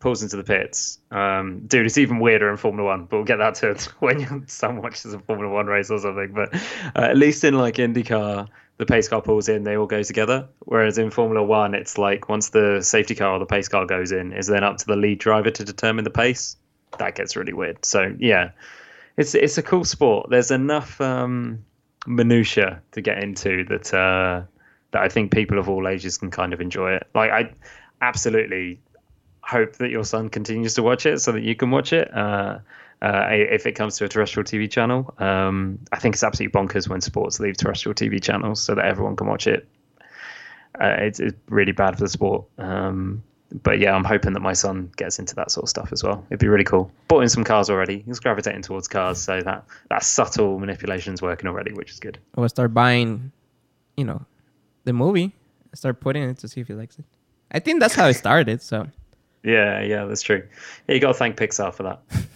pulls 0.00 0.22
into 0.22 0.36
the 0.36 0.44
pits. 0.44 0.98
Um, 1.10 1.60
dude, 1.66 1.84
it's 1.84 1.98
even 1.98 2.20
weirder 2.20 2.50
in 2.50 2.56
Formula 2.56 2.88
One, 2.88 3.04
but 3.04 3.16
we'll 3.18 3.24
get 3.26 3.36
that 3.36 3.54
to 3.56 3.70
it 3.72 3.82
when 4.00 4.20
your 4.20 4.42
son 4.46 4.80
watches 4.82 5.12
a 5.14 5.18
Formula 5.20 5.52
One 5.52 5.66
race 5.66 5.90
or 5.90 5.98
something. 5.98 6.32
But 6.32 6.54
uh, 6.96 7.02
at 7.10 7.16
least 7.16 7.44
in 7.44 7.54
like 7.54 7.74
IndyCar, 7.76 8.48
the 8.78 8.86
pace 8.86 9.08
car 9.08 9.20
pulls 9.20 9.48
in, 9.48 9.64
they 9.64 9.76
all 9.76 9.86
go 9.86 10.02
together. 10.02 10.48
Whereas 10.60 10.96
in 10.96 11.10
Formula 11.10 11.44
One, 11.44 11.74
it's 11.74 11.98
like 11.98 12.28
once 12.30 12.48
the 12.48 12.80
safety 12.80 13.14
car 13.14 13.32
or 13.32 13.38
the 13.38 13.46
pace 13.46 13.68
car 13.68 13.84
goes 13.84 14.10
in, 14.10 14.32
is 14.32 14.46
then 14.46 14.64
up 14.64 14.78
to 14.78 14.86
the 14.86 14.96
lead 14.96 15.18
driver 15.18 15.50
to 15.50 15.64
determine 15.64 16.04
the 16.04 16.10
pace. 16.10 16.56
That 16.98 17.14
gets 17.14 17.36
really 17.36 17.52
weird. 17.52 17.84
So 17.84 18.16
yeah, 18.18 18.52
it's 19.18 19.34
it's 19.34 19.58
a 19.58 19.62
cool 19.62 19.84
sport. 19.84 20.30
There's 20.30 20.50
enough 20.50 20.98
um, 21.00 21.62
minutia 22.06 22.82
to 22.92 23.00
get 23.00 23.22
into 23.22 23.64
that 23.64 23.92
uh, 23.94 24.42
that 24.92 25.02
I 25.02 25.08
think 25.08 25.32
people 25.32 25.58
of 25.58 25.68
all 25.68 25.86
ages 25.86 26.18
can 26.18 26.30
kind 26.30 26.52
of 26.52 26.60
enjoy 26.60 26.92
it. 26.92 27.06
Like 27.14 27.30
I 27.30 27.52
absolutely 28.00 28.80
hope 29.42 29.76
that 29.76 29.90
your 29.90 30.04
son 30.04 30.28
continues 30.28 30.74
to 30.74 30.82
watch 30.82 31.06
it 31.06 31.20
so 31.20 31.32
that 31.32 31.42
you 31.42 31.54
can 31.54 31.70
watch 31.70 31.92
it. 31.92 32.12
Uh, 32.14 32.58
uh, 33.02 33.28
if 33.30 33.64
it 33.66 33.72
comes 33.72 33.96
to 33.96 34.04
a 34.04 34.08
terrestrial 34.08 34.44
TV 34.44 34.70
channel, 34.70 35.14
um, 35.18 35.78
I 35.90 35.98
think 35.98 36.14
it's 36.14 36.22
absolutely 36.22 36.60
bonkers 36.60 36.86
when 36.86 37.00
sports 37.00 37.40
leave 37.40 37.56
terrestrial 37.56 37.94
TV 37.94 38.22
channels 38.22 38.60
so 38.60 38.74
that 38.74 38.84
everyone 38.84 39.16
can 39.16 39.26
watch 39.26 39.46
it. 39.46 39.66
Uh, 40.78 40.96
it's, 40.98 41.18
it's 41.18 41.36
really 41.48 41.72
bad 41.72 41.96
for 41.96 42.04
the 42.04 42.08
sport. 42.10 42.44
Um, 42.58 43.22
but 43.62 43.78
yeah, 43.80 43.94
I'm 43.94 44.04
hoping 44.04 44.32
that 44.34 44.40
my 44.40 44.52
son 44.52 44.90
gets 44.96 45.18
into 45.18 45.34
that 45.36 45.50
sort 45.50 45.64
of 45.64 45.68
stuff 45.68 45.92
as 45.92 46.02
well. 46.04 46.24
It'd 46.30 46.38
be 46.40 46.48
really 46.48 46.64
cool. 46.64 46.90
Bought 47.08 47.20
in 47.22 47.28
some 47.28 47.44
cars 47.44 47.68
already. 47.70 48.00
He's 48.06 48.20
gravitating 48.20 48.62
towards 48.62 48.86
cars, 48.88 49.18
so 49.20 49.40
that 49.42 49.64
that 49.88 50.02
subtle 50.04 50.58
manipulation's 50.58 51.20
working 51.20 51.48
already, 51.48 51.72
which 51.72 51.90
is 51.90 51.98
good. 52.00 52.18
we'll 52.36 52.48
start 52.48 52.72
buying, 52.72 53.32
you 53.96 54.04
know, 54.04 54.24
the 54.84 54.92
movie. 54.92 55.32
Start 55.74 56.00
putting 56.00 56.22
it 56.24 56.38
to 56.38 56.48
see 56.48 56.60
if 56.60 56.68
he 56.68 56.74
likes 56.74 56.98
it. 56.98 57.04
I 57.52 57.58
think 57.58 57.80
that's 57.80 57.94
how 57.94 58.06
it 58.08 58.14
started. 58.24 58.62
So, 58.62 58.86
Yeah, 59.42 59.80
yeah, 59.82 60.04
that's 60.04 60.22
true. 60.22 60.42
Yeah, 60.86 60.94
you 60.94 61.00
got 61.00 61.08
to 61.08 61.14
thank 61.14 61.36
Pixar 61.36 61.72
for 61.74 61.82
that. 61.84 62.00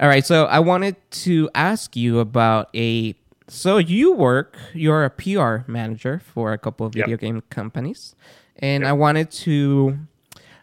all 0.00 0.08
right. 0.08 0.24
So 0.24 0.44
I 0.46 0.58
wanted 0.60 0.96
to 1.24 1.50
ask 1.54 1.96
you 1.96 2.18
about 2.18 2.68
a. 2.74 3.14
So 3.48 3.78
you 3.78 4.12
work. 4.12 4.56
You're 4.74 5.04
a 5.04 5.10
PR 5.10 5.70
manager 5.70 6.20
for 6.24 6.52
a 6.52 6.58
couple 6.58 6.86
of 6.86 6.94
Yep. 6.96 7.04
video 7.06 7.16
game 7.18 7.42
companies, 7.50 8.14
and. 8.62 8.86
I 8.86 8.92
wanted 8.92 9.30
to 9.44 9.98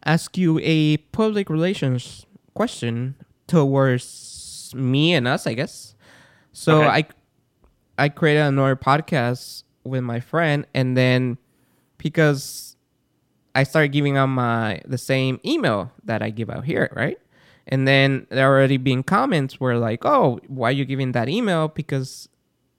ask 0.05 0.37
you 0.37 0.59
a 0.63 0.97
public 1.11 1.49
relations 1.49 2.25
question 2.55 3.15
towards 3.47 4.71
me 4.75 5.13
and 5.13 5.27
us, 5.27 5.45
I 5.45 5.53
guess. 5.53 5.93
So 6.51 6.81
Okay. 6.83 6.87
I 6.87 8.03
I 8.05 8.09
created 8.09 8.41
another 8.41 8.75
podcast 8.75 9.63
with 9.83 10.03
my 10.03 10.19
friend, 10.19 10.65
and 10.73 10.95
then 10.95 11.37
because 11.97 12.75
I 13.55 13.63
started 13.63 13.89
giving 13.91 14.15
out 14.17 14.27
my 14.27 14.81
the 14.87 14.97
same 14.97 15.39
email 15.45 15.91
that 16.05 16.21
I 16.21 16.29
give 16.29 16.49
out 16.49 16.63
here, 16.65 16.89
right? 16.95 17.19
And 17.67 17.87
then 17.87 18.25
there 18.29 18.47
already 18.49 18.77
been 18.77 19.03
comments 19.03 19.59
where 19.59 19.77
like, 19.77 20.05
"Oh, 20.05 20.39
why 20.47 20.69
are 20.69 20.71
you 20.71 20.85
giving 20.85 21.11
that 21.11 21.27
email? 21.29 21.67
Because 21.67 22.29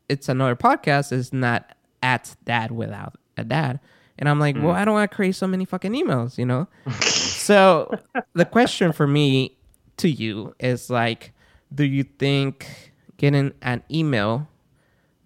it's 0.09 0.29
another 0.29 0.57
podcast. 0.57 1.13
It's 1.13 1.33
not 1.33 1.77
at 2.03 2.35
dad 2.45 2.71
without 2.73 3.17
a 3.37 3.45
dad." 3.45 3.79
And 4.21 4.29
I'm 4.29 4.39
like, 4.39 4.55
"Well, 4.55 4.75
hmm. 4.75 4.79
I 4.79 4.85
don't 4.85 4.95
want 4.95 5.11
to 5.11 5.15
create 5.15 5.35
so 5.35 5.47
many 5.49 5.65
fucking 5.65 5.93
emails, 5.93 6.39
you 6.39 6.47
know." 6.47 6.69
so 7.01 7.91
the 8.35 8.45
question 8.45 8.93
for 8.93 9.07
me 9.07 9.57
to 9.97 10.09
you 10.09 10.55
is 10.61 10.91
like, 10.91 11.33
do 11.75 11.85
you 11.85 12.05
think 12.05 12.93
getting 13.17 13.53
an 13.63 13.83
email 13.91 14.49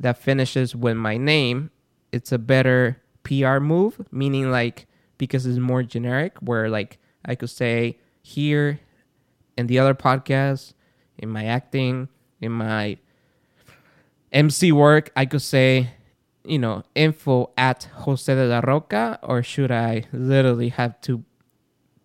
that 0.01 0.19
finishes 0.19 0.75
with 0.75 0.97
my 0.97 1.17
name, 1.17 1.71
it's 2.13 2.33
a 2.33 2.39
better 2.39 3.01
PR 3.25 3.59
move, 3.59 4.01
meaning 4.11 4.51
like 4.51 4.87
because 5.19 5.47
it's 5.47 5.59
more 5.59 5.83
generic, 5.83 6.37
where 6.41 6.69
like 6.69 6.99
I 7.25 7.35
could 7.35 7.51
say 7.51 7.99
here 8.23 8.81
in 9.57 9.67
the 9.67 9.79
other 9.79 9.95
podcast, 9.95 10.75
in 11.19 11.29
my 11.29 11.45
acting, 11.45 12.09
in 12.41 12.53
my 12.53 12.99
MC 14.33 14.73
work, 14.73 15.11
I 15.17 15.27
could 15.27 15.43
say, 15.43 15.91
you 16.45 16.59
know, 16.59 16.83
info 16.95 17.51
at 17.57 17.85
Jose 17.95 18.33
de 18.33 18.47
la 18.47 18.61
Roca, 18.61 19.19
or 19.23 19.43
should 19.43 19.71
I 19.71 20.05
literally 20.13 20.69
have 20.71 21.01
to 21.03 21.25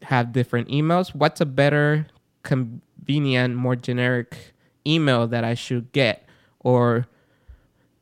have 0.04 0.32
different 0.32 0.70
emails? 0.70 1.14
What's 1.14 1.42
a 1.42 1.46
better, 1.46 2.08
convenient, 2.44 3.56
more 3.56 3.76
generic 3.76 4.54
email 4.88 5.28
that 5.28 5.44
I 5.44 5.54
should 5.54 5.92
get? 5.92 6.28
Or 6.60 7.08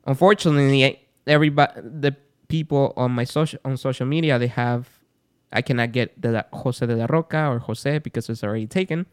unfortunately, 0.06 1.00
everybody, 1.26 1.82
the 1.82 2.16
people 2.48 2.94
on 2.96 3.12
my 3.12 3.24
social 3.24 3.60
on 3.66 3.78
social 3.78 4.06
media, 4.06 4.40
they 4.40 4.48
have. 4.48 4.90
I 5.52 5.62
cannot 5.62 5.94
get 5.94 6.22
the 6.22 6.46
Jose 6.52 6.86
de 6.86 6.94
la 6.94 7.06
Roca 7.10 7.48
or 7.48 7.60
Jose 7.60 8.00
because 8.00 8.30
it's 8.30 8.44
already 8.44 8.68
taken. 8.68 9.06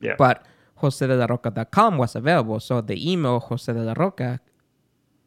Yeah. 0.00 0.16
But 0.18 0.44
josedelaroca.com 0.82 1.96
was 1.96 2.16
available, 2.16 2.60
so 2.60 2.80
the 2.80 3.10
email 3.10 3.38
Jose 3.38 3.72
de 3.72 3.80
la 3.80 3.94
Roca, 3.96 4.40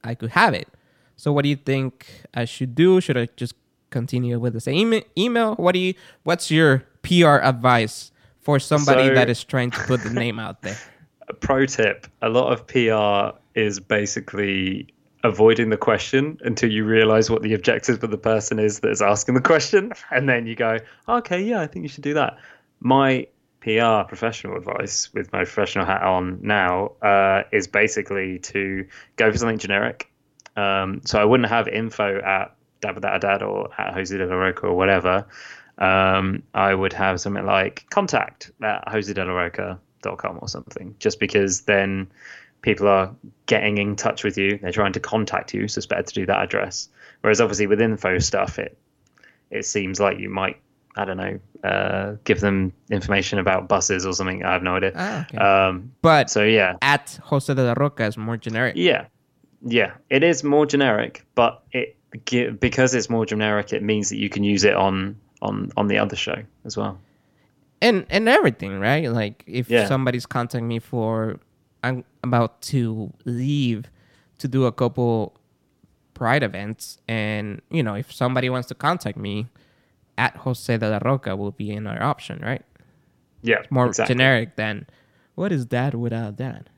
I 0.04 0.14
could 0.14 0.32
have 0.32 0.54
it. 0.54 0.68
So 1.16 1.32
what 1.32 1.44
do 1.44 1.50
you 1.50 1.56
think 1.56 2.08
I 2.34 2.46
should 2.46 2.76
do? 2.76 3.02
Should 3.02 3.18
I 3.18 3.30
just 3.36 3.56
continue 3.90 4.40
with 4.40 4.54
the 4.54 4.62
same 4.62 5.02
email? 5.18 5.56
What 5.56 5.74
do 5.74 5.80
you? 5.80 5.94
What's 6.24 6.52
your 6.52 6.84
PR 7.04 7.38
advice 7.42 8.12
for 8.42 8.60
somebody 8.60 9.08
So- 9.08 9.16
that 9.16 9.30
is 9.30 9.44
trying 9.44 9.72
to 9.72 9.80
put 9.84 10.02
the 10.04 10.10
name 10.10 10.40
out 10.40 10.62
there? 10.62 10.78
A 11.28 11.34
pro 11.34 11.66
tip 11.66 12.06
a 12.22 12.30
lot 12.30 12.54
of 12.54 12.68
PR 12.68 13.36
is 13.56 13.80
basically 13.80 14.88
avoiding 15.24 15.72
the 15.72 15.78
question 15.78 16.38
until 16.44 16.72
you 16.72 16.86
realize 16.86 17.32
what 17.32 17.42
the 17.42 17.56
objective 17.56 18.04
of 18.04 18.12
the 18.12 18.18
person 18.18 18.60
is 18.60 18.82
that 18.82 18.92
is 18.92 19.02
asking 19.02 19.34
the 19.34 19.42
question. 19.42 19.92
And 20.12 20.30
then 20.30 20.46
you 20.46 20.56
go, 20.56 20.78
okay, 21.10 21.42
yeah, 21.42 21.62
I 21.62 21.68
think 21.68 21.82
you 21.82 21.90
should 21.90 22.04
do 22.04 22.14
that. 22.14 22.38
My 22.80 23.26
PR 23.62 24.08
professional 24.08 24.56
advice 24.56 25.12
with 25.16 25.34
my 25.34 25.40
professional 25.40 25.86
hat 25.86 26.04
on 26.04 26.38
now 26.44 26.92
uh, 27.02 27.42
is 27.52 27.66
basically 27.66 28.38
to 28.40 28.86
go 29.16 29.32
for 29.32 29.38
something 29.40 29.58
generic. 29.58 30.12
Um, 30.56 31.02
so 31.06 31.20
I 31.20 31.26
wouldn't 31.26 31.50
have 31.50 31.68
info 31.68 32.20
at 32.22 32.56
dad 32.82 33.42
or 33.44 33.70
at 33.80 33.94
Jose 33.94 34.16
de 34.16 34.26
la 34.26 34.36
Roca 34.36 34.68
or 34.68 34.76
whatever. 34.76 35.26
Um, 35.78 36.44
I 36.54 36.74
would 36.74 36.94
have 36.94 37.20
something 37.20 37.46
like 37.46 37.86
contact 37.90 38.52
at 38.62 38.86
josedelaroca.com 38.88 40.40
or 40.42 40.48
something, 40.48 40.96
just 41.00 41.20
because 41.20 41.62
then 41.62 42.08
people 42.62 42.88
are 42.88 43.14
getting 43.46 43.78
in 43.78 43.96
touch 43.96 44.24
with 44.24 44.38
you. 44.38 44.58
They're 44.62 44.72
trying 44.72 44.94
to 44.94 45.00
contact 45.00 45.54
you, 45.54 45.68
so 45.68 45.80
it's 45.80 45.86
better 45.86 46.04
to 46.04 46.14
do 46.14 46.26
that 46.28 46.42
address. 46.42 46.90
Whereas 47.22 47.42
obviously 47.42 47.68
with 47.68 47.82
info 47.82 48.20
stuff, 48.20 48.60
it 48.60 48.78
it 49.52 49.66
seems 49.66 50.00
like 50.00 50.20
you 50.20 50.30
might 50.30 50.62
I 50.98 51.04
don't 51.04 51.18
know, 51.18 51.40
uh, 51.70 52.16
give 52.24 52.40
them 52.40 52.72
information 52.90 53.38
about 53.38 53.68
buses 53.68 54.06
or 54.06 54.14
something. 54.14 54.46
I 54.46 54.54
have 54.54 54.64
no 54.64 54.78
idea. 54.78 54.94
Ah, 54.96 55.26
okay. 55.26 55.38
Um, 55.38 55.92
but 56.02 56.30
so 56.30 56.44
yeah, 56.44 56.78
at 56.82 57.20
Jose 57.24 57.54
de 57.54 57.62
la 57.62 57.74
Roca 57.74 58.06
is 58.06 58.16
more 58.18 58.38
generic. 58.38 58.76
yeah, 58.78 59.08
yeah. 59.66 59.92
It 60.10 60.24
is 60.24 60.44
more 60.44 60.66
generic, 60.66 61.26
but 61.36 61.62
it 61.72 61.98
because 62.60 62.94
it's 62.96 63.10
more 63.10 63.26
generic, 63.26 63.74
it 63.74 63.84
means 63.84 64.08
that 64.10 64.18
you 64.18 64.30
can 64.30 64.44
use 64.44 64.64
it 64.64 64.74
on 64.76 65.18
on 65.42 65.72
on 65.76 65.88
the 65.88 65.98
other 65.98 66.16
show 66.16 66.38
as 66.64 66.78
well. 66.78 66.98
and 67.82 68.06
and 68.10 68.30
everything, 68.30 68.80
right? 68.80 69.12
Like 69.12 69.44
if 69.48 69.70
Yeah. 69.70 69.88
somebody's 69.88 70.26
contacting 70.26 70.68
me 70.68 70.80
for 70.80 71.40
I'm 71.84 72.04
about 72.24 72.62
to 72.74 73.12
leave 73.26 73.92
to 74.40 74.48
do 74.48 74.66
a 74.66 74.72
couple 74.72 75.36
pride 76.14 76.42
events, 76.44 76.98
and 77.08 77.62
you 77.70 77.84
know, 77.84 77.96
if 77.96 78.12
somebody 78.14 78.50
wants 78.50 78.68
to 78.70 78.76
contact 78.76 79.18
me, 79.18 79.48
at 80.18 80.36
Jose 80.38 80.78
de 80.78 80.90
la 80.90 81.00
Roca 81.04 81.36
will 81.36 81.52
be 81.52 81.72
another 81.72 82.02
option, 82.02 82.40
right? 82.42 82.64
Yeah, 83.42 83.62
More 83.70 83.88
exactly. 83.88 84.16
generic 84.16 84.56
than 84.56 84.88
what 85.36 85.52
is 85.52 85.68
that 85.68 85.94
without 85.94 86.38
that? 86.38 86.70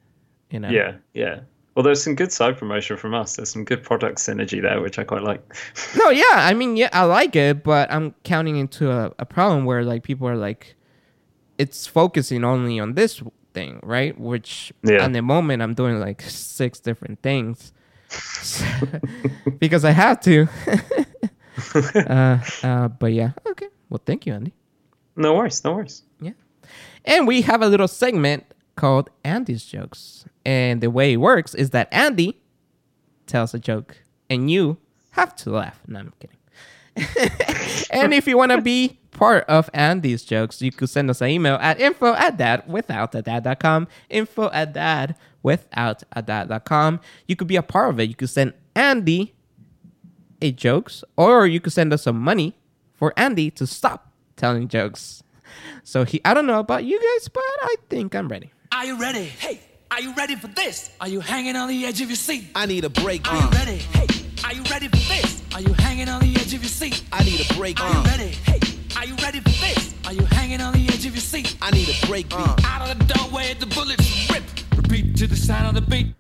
You 0.50 0.60
know? 0.62 0.69
Yeah, 0.69 0.95
yeah. 1.13 1.39
Well, 1.77 1.83
there's 1.83 2.01
some 2.01 2.15
good 2.15 2.31
side 2.31 2.57
promotion 2.57 2.97
from 2.97 3.13
us. 3.13 3.35
There's 3.35 3.51
some 3.51 3.63
good 3.63 3.83
product 3.83 4.17
synergy 4.17 4.59
there, 4.59 4.81
which 4.81 4.97
I 4.97 5.03
quite 5.03 5.21
like. 5.21 5.41
No, 5.95 6.09
yeah, 6.09 6.23
I 6.33 6.55
mean, 6.55 6.75
yeah, 6.75 6.89
I 6.91 7.03
like 7.03 7.35
it, 7.35 7.63
but 7.63 7.91
I'm 7.91 8.15
counting 8.23 8.55
into 8.55 8.89
a, 8.89 9.13
a 9.19 9.25
problem 9.27 9.63
where 9.63 9.83
like 9.83 10.01
people 10.01 10.27
are 10.27 10.35
like, 10.35 10.75
it's 11.59 11.85
focusing 11.85 12.43
only 12.43 12.79
on 12.79 12.95
this 12.95 13.21
thing, 13.53 13.79
right? 13.83 14.19
Which 14.19 14.73
Yeah. 14.83 15.05
at 15.05 15.13
the 15.13 15.21
moment 15.21 15.61
I'm 15.61 15.75
doing 15.75 15.99
like 15.99 16.23
six 16.23 16.79
different 16.79 17.21
things 17.21 17.73
because 19.59 19.85
I 19.85 19.91
have 19.91 20.19
to. 20.21 20.47
uh, 21.95 22.39
uh, 22.63 22.87
but 22.87 23.13
yeah, 23.13 23.33
okay. 23.51 23.67
Well, 23.91 24.01
thank 24.03 24.25
you, 24.25 24.33
Andy. 24.33 24.53
no 25.15 25.35
worries, 25.35 25.63
no 25.63 25.73
worries. 25.73 26.01
Yeah. 26.21 26.31
And 27.05 27.27
we 27.27 27.43
have 27.43 27.61
a 27.61 27.67
little 27.67 27.87
segment 27.87 28.45
called 28.77 29.09
Andy's 29.25 29.65
Jokes. 29.65 30.25
And 30.45 30.79
the 30.79 30.89
way 30.89 31.13
it 31.13 31.17
works 31.17 31.53
is 31.53 31.71
that 31.71 31.89
Andy 31.91 32.39
tells 33.25 33.53
a 33.53 33.59
joke 33.59 33.97
and 34.29 34.49
you 34.49 34.77
have 35.11 35.35
to 35.37 35.49
laugh. 35.49 35.81
No, 35.87 35.99
I'm 35.99 36.13
kidding. 36.19 36.37
and 37.91 38.13
if 38.13 38.27
you 38.27 38.37
want 38.37 38.53
to 38.53 38.61
be 38.61 38.97
part 39.11 39.43
of 39.45 39.69
Andy's 39.73 40.23
jokes, 40.23 40.61
you 40.61 40.71
could 40.71 40.89
send 40.89 41.09
us 41.09 41.21
an 41.21 41.29
email 41.29 41.55
at 41.55 41.79
info 41.79 42.13
at 42.13 42.37
dad 42.37 42.63
without 42.67 43.13
a 43.13 43.21
dad.com. 43.21 43.87
Info 44.09 44.49
at 44.51 44.73
dad 44.73 45.15
without 45.43 46.03
a 46.13 46.21
dad.com. 46.21 46.99
You 47.27 47.35
could 47.35 47.47
be 47.47 47.55
a 47.55 47.61
part 47.61 47.89
of 47.89 47.99
it. 47.99 48.09
You 48.09 48.15
could 48.15 48.29
send 48.29 48.53
Andy 48.75 49.33
a 50.41 50.51
jokes, 50.51 51.03
or 51.15 51.47
you 51.47 51.59
could 51.59 51.73
send 51.73 51.91
us 51.91 52.03
some 52.03 52.19
money 52.19 52.55
for 52.93 53.13
Andy 53.17 53.49
to 53.51 53.65
stop 53.65 54.11
telling 54.35 54.67
jokes. 54.67 55.23
So 55.83 56.03
he, 56.03 56.21
I 56.23 56.33
don't 56.33 56.45
know 56.45 56.59
about 56.59 56.83
you 56.85 56.99
guys, 56.99 57.27
but 57.27 57.43
I 57.43 57.75
think 57.89 58.15
I'm 58.15 58.27
ready. 58.27 58.51
Are 58.71 58.86
you 58.86 58.99
ready? 58.99 59.23
Hey, 59.23 59.60
are 59.91 60.01
you 60.01 60.13
ready 60.13 60.36
for 60.36 60.47
this? 60.47 60.91
Are 60.99 61.08
you 61.08 61.19
hanging 61.19 61.56
on 61.56 61.69
the 61.69 61.86
edge 61.86 62.01
of 62.01 62.10
your 62.10 62.15
seat? 62.15 62.45
I 62.56 62.65
need 62.65 62.84
a 62.84 62.89
break. 62.89 63.27
Are 63.32 63.36
you 63.36 63.47
Uh, 63.47 63.51
ready? 63.51 63.77
Hey, 63.77 64.08
are 64.43 64.53
you 64.53 64.63
ready 64.63 64.88
for 64.88 64.97
this? 64.97 65.41
Are 65.53 65.62
you 65.62 65.73
hanging 65.73 66.10
on 66.10 66.21
the 66.21 66.36
edge 66.36 66.53
of 66.53 66.62
your 66.62 66.69
seat? 66.69 67.03
I 67.12 67.23
need 67.23 67.49
a 67.49 67.53
break. 67.56 67.80
Are 67.82 67.89
you 67.91 67.97
Uh, 67.99 68.03
ready? 68.03 68.27
Hey, 68.45 68.60
are 68.97 69.06
you 69.06 69.15
ready 69.15 69.39
for 69.39 69.49
this? 69.49 69.93
Are 70.06 70.13
you 70.13 70.25
hanging 70.25 70.62
on 70.62 70.73
the 70.73 70.88
edge 70.89 71.06
of 71.06 71.13
your 71.15 71.21
seat? 71.21 71.56
I 71.62 71.71
need 71.71 71.89
a 71.89 72.06
break. 72.08 72.27
Uh, 72.32 72.56
out 72.65 72.89
of 72.89 72.97
the 72.99 73.13
doorway, 73.13 73.53
the 73.53 73.65
bullets 73.67 74.30
rip. 74.32 74.43
Repeat 74.75 75.15
to 75.17 75.27
the 75.27 75.36
sound 75.36 75.67
of 75.67 75.75
the 75.75 75.82
beat. 75.89 76.13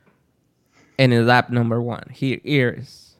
And 0.97 1.13
in 1.13 1.27
lap 1.27 1.49
number 1.49 1.81
one, 1.81 2.03
here 2.11 2.39
is 2.43 3.11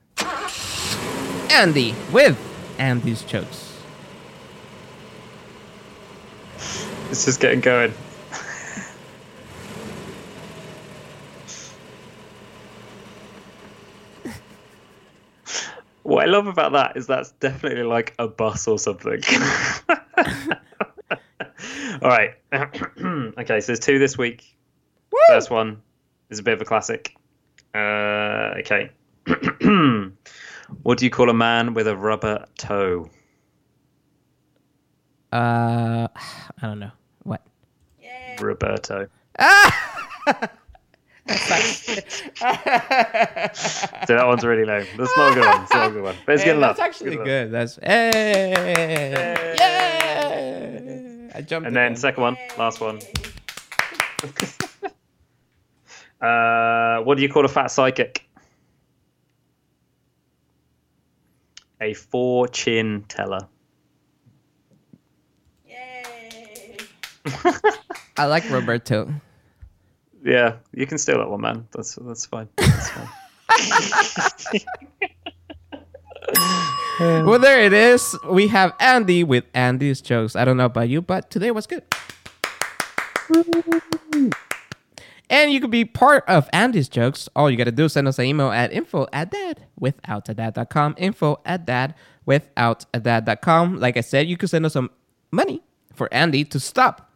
Andy 1.50 1.94
with 2.12 2.36
Andy's 2.78 3.22
jokes. 3.22 3.72
It's 7.10 7.24
just 7.24 7.40
getting 7.40 7.60
going. 7.60 7.92
What 16.08 16.26
I 16.26 16.30
love 16.30 16.46
about 16.46 16.72
that 16.72 16.96
is 16.96 17.06
that's 17.06 17.32
definitely 17.32 17.82
like 17.82 18.14
a 18.18 18.26
bus 18.26 18.66
or 18.66 18.78
something. 18.78 19.20
All 22.00 22.08
right. 22.08 22.30
okay, 22.52 23.60
so 23.60 23.66
there's 23.66 23.78
two 23.78 23.98
this 23.98 24.16
week. 24.16 24.56
First 25.28 25.50
one 25.50 25.82
is 26.30 26.38
a 26.38 26.42
bit 26.42 26.54
of 26.54 26.62
a 26.62 26.64
classic. 26.64 27.14
Uh, 27.74 28.54
okay. 28.60 28.90
what 30.82 30.96
do 30.96 31.04
you 31.04 31.10
call 31.10 31.28
a 31.28 31.34
man 31.34 31.74
with 31.74 31.86
a 31.86 31.94
rubber 31.94 32.46
toe? 32.56 33.10
Uh, 35.30 36.08
I 36.16 36.62
don't 36.62 36.78
know 36.78 36.92
what. 37.24 37.42
Roberto. 38.40 39.08
So 44.06 44.14
that 44.16 44.26
one's 44.26 44.44
really 44.44 44.64
low. 44.64 44.82
That's 44.96 45.16
not 45.16 45.32
a 45.32 45.34
good 45.34 45.44
one. 45.46 45.62
It's 45.62 45.72
not 45.74 45.88
a 45.88 45.90
good 45.92 46.02
one. 46.02 46.14
But 46.26 46.32
it's 46.34 46.42
Hey, 46.42 46.50
good 46.50 46.56
enough. 46.58 46.76
that's 46.76 46.86
actually 46.88 47.12
enough. 47.14 47.24
good. 47.26 47.50
That's 47.52 47.78
hey, 47.82 49.54
yeah. 49.58 51.30
I 51.34 51.40
jumped. 51.42 51.66
And 51.66 51.76
then 51.76 51.86
again. 51.86 51.96
second 51.96 52.22
one, 52.22 52.36
last 52.58 52.80
one. 52.80 53.00
uh, 56.20 56.98
what 57.04 57.16
do 57.16 57.22
you 57.22 57.28
call 57.28 57.44
a 57.44 57.48
fat 57.48 57.68
psychic? 57.68 58.24
A 61.80 61.94
four 61.94 62.48
chin 62.48 63.04
teller. 63.08 63.46
Yay. 65.66 66.76
I 68.16 68.26
like 68.26 68.48
Roberto. 68.50 69.12
Yeah, 70.28 70.56
you 70.74 70.86
can 70.86 70.98
steal 70.98 71.18
that 71.18 71.30
one, 71.30 71.40
man. 71.40 71.66
That's 71.72 71.94
that's 71.94 72.26
fine. 72.26 72.48
That's 72.56 72.90
fine. 72.90 73.08
Um, 77.00 77.26
well, 77.26 77.38
there 77.38 77.62
it 77.62 77.72
is. 77.72 78.18
We 78.28 78.48
have 78.48 78.74
Andy 78.80 79.22
with 79.22 79.44
Andy's 79.54 80.00
jokes. 80.00 80.34
I 80.34 80.44
don't 80.44 80.56
know 80.56 80.64
about 80.64 80.88
you, 80.88 81.00
but 81.00 81.30
today 81.30 81.52
was 81.52 81.64
good. 81.64 81.84
And 85.30 85.52
you 85.52 85.60
can 85.60 85.70
be 85.70 85.84
part 85.84 86.24
of 86.26 86.50
Andy's 86.52 86.88
jokes. 86.88 87.28
All 87.36 87.48
you 87.48 87.56
got 87.56 87.64
to 87.64 87.72
do 87.72 87.84
is 87.84 87.92
send 87.92 88.08
us 88.08 88.18
an 88.18 88.24
email 88.24 88.50
at 88.50 88.72
info 88.72 89.06
at 89.12 89.30
dad 89.30 89.66
without 89.78 90.28
a 90.28 90.34
dad.com. 90.34 90.96
Info 90.98 91.40
at 91.46 91.64
dad 91.64 91.94
without 92.26 92.84
a 92.92 92.98
dad.com. 92.98 93.78
Like 93.78 93.96
I 93.96 94.00
said, 94.00 94.26
you 94.26 94.36
could 94.36 94.50
send 94.50 94.66
us 94.66 94.72
some 94.72 94.90
money 95.30 95.62
for 95.94 96.12
Andy 96.12 96.44
to 96.46 96.58
stop 96.58 97.08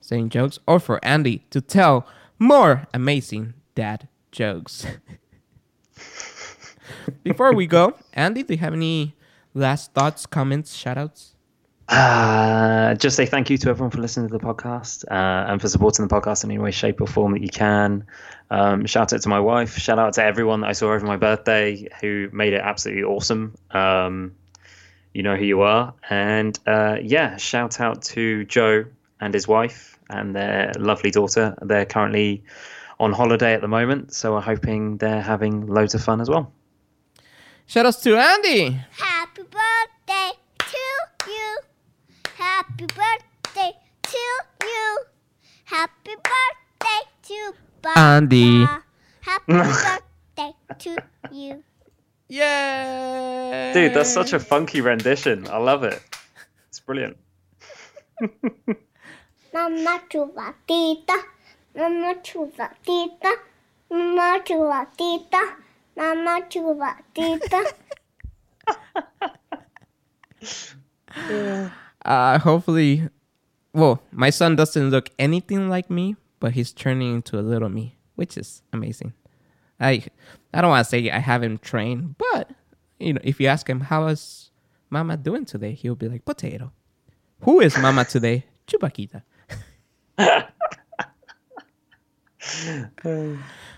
saying 0.00 0.28
jokes 0.28 0.58
or 0.66 0.80
for 0.80 1.02
Andy 1.04 1.44
to 1.50 1.60
tell 1.60 2.06
more 2.42 2.86
amazing 2.92 3.54
dad 3.74 4.08
jokes. 4.32 4.86
Before 7.22 7.54
we 7.54 7.66
go, 7.66 7.94
Andy, 8.12 8.42
do 8.42 8.52
you 8.54 8.58
have 8.58 8.74
any 8.74 9.14
last 9.54 9.94
thoughts, 9.94 10.26
comments, 10.26 10.74
shout 10.74 10.98
outs? 10.98 11.36
Uh, 11.88 12.94
just 12.94 13.16
say 13.16 13.26
thank 13.26 13.50
you 13.50 13.58
to 13.58 13.68
everyone 13.68 13.90
for 13.90 13.98
listening 13.98 14.28
to 14.28 14.38
the 14.38 14.42
podcast 14.42 15.04
uh, 15.10 15.50
and 15.50 15.60
for 15.60 15.68
supporting 15.68 16.06
the 16.06 16.14
podcast 16.14 16.44
in 16.44 16.50
any 16.50 16.58
way, 16.58 16.70
shape, 16.70 17.00
or 17.00 17.06
form 17.06 17.32
that 17.32 17.42
you 17.42 17.48
can. 17.48 18.06
Um, 18.50 18.86
shout 18.86 19.12
out 19.12 19.22
to 19.22 19.28
my 19.28 19.40
wife. 19.40 19.76
Shout 19.78 19.98
out 19.98 20.14
to 20.14 20.24
everyone 20.24 20.62
that 20.62 20.70
I 20.70 20.72
saw 20.72 20.92
over 20.92 21.06
my 21.06 21.16
birthday 21.16 21.88
who 22.00 22.28
made 22.32 22.54
it 22.54 22.60
absolutely 22.62 23.04
awesome. 23.04 23.54
Um, 23.70 24.34
you 25.12 25.22
know 25.22 25.36
who 25.36 25.44
you 25.44 25.60
are. 25.60 25.94
And 26.08 26.58
uh, 26.66 26.96
yeah, 27.02 27.36
shout 27.36 27.80
out 27.80 28.02
to 28.02 28.44
Joe 28.46 28.86
and 29.20 29.34
his 29.34 29.46
wife 29.46 29.91
and 30.10 30.34
their 30.34 30.72
lovely 30.78 31.10
daughter. 31.10 31.56
They're 31.62 31.86
currently 31.86 32.44
on 33.00 33.12
holiday 33.12 33.54
at 33.54 33.60
the 33.60 33.68
moment, 33.68 34.14
so 34.14 34.36
I'm 34.36 34.42
hoping 34.42 34.98
they're 34.98 35.20
having 35.22 35.66
loads 35.66 35.94
of 35.94 36.02
fun 36.02 36.20
as 36.20 36.28
well. 36.28 36.52
Shout 37.66 37.86
outs 37.86 38.00
to 38.02 38.16
Andy. 38.16 38.80
Happy 38.92 39.42
birthday 39.42 40.30
to 40.58 41.30
you. 41.30 41.58
Happy 42.36 42.86
birthday 42.86 43.72
to 44.02 44.18
you. 44.62 44.98
Happy 45.64 46.14
birthday 46.14 47.00
to 47.22 47.52
Papa. 47.82 47.98
Andy. 47.98 48.66
Happy 49.20 49.42
birthday 49.52 50.52
to 50.78 50.96
you. 51.30 51.62
Yay! 52.28 53.72
Dude, 53.74 53.94
that's 53.94 54.12
such 54.12 54.32
a 54.32 54.38
funky 54.40 54.80
rendition. 54.80 55.46
I 55.48 55.58
love 55.58 55.84
it. 55.84 56.00
It's 56.68 56.80
brilliant. 56.80 57.16
Mamma 59.52 60.00
chuvatita. 60.08 61.16
Mamma 61.76 62.14
chuvatita. 62.22 63.32
Mamma 63.90 64.40
chuvatita. 64.44 65.40
Mamma 65.96 66.40
chuvatita. 66.50 67.60
Uh, 72.04 72.38
hopefully, 72.38 73.08
well, 73.74 74.02
my 74.10 74.30
son 74.30 74.56
doesn't 74.56 74.90
look 74.90 75.10
anything 75.18 75.68
like 75.68 75.90
me, 75.90 76.16
but 76.40 76.52
he's 76.52 76.72
turning 76.72 77.14
into 77.14 77.38
a 77.38 77.42
little 77.42 77.68
me, 77.68 77.96
which 78.16 78.36
is 78.38 78.62
amazing. 78.72 79.12
I, 79.78 80.02
I 80.54 80.60
don't 80.60 80.70
want 80.70 80.84
to 80.86 80.90
say 80.90 81.10
I 81.10 81.18
have 81.18 81.42
him 81.42 81.58
trained, 81.58 82.16
but 82.16 82.50
you 82.98 83.12
know, 83.12 83.20
if 83.22 83.40
you 83.40 83.48
ask 83.48 83.68
him 83.68 83.80
how 83.80 84.06
is 84.06 84.50
Mama 84.90 85.16
doing 85.16 85.44
today, 85.44 85.72
he'll 85.72 85.94
be 85.94 86.08
like 86.08 86.24
potato. 86.24 86.72
Who 87.42 87.60
is 87.60 87.76
Mama 87.76 88.04
today? 88.04 88.46
Chupaquita. 88.66 89.22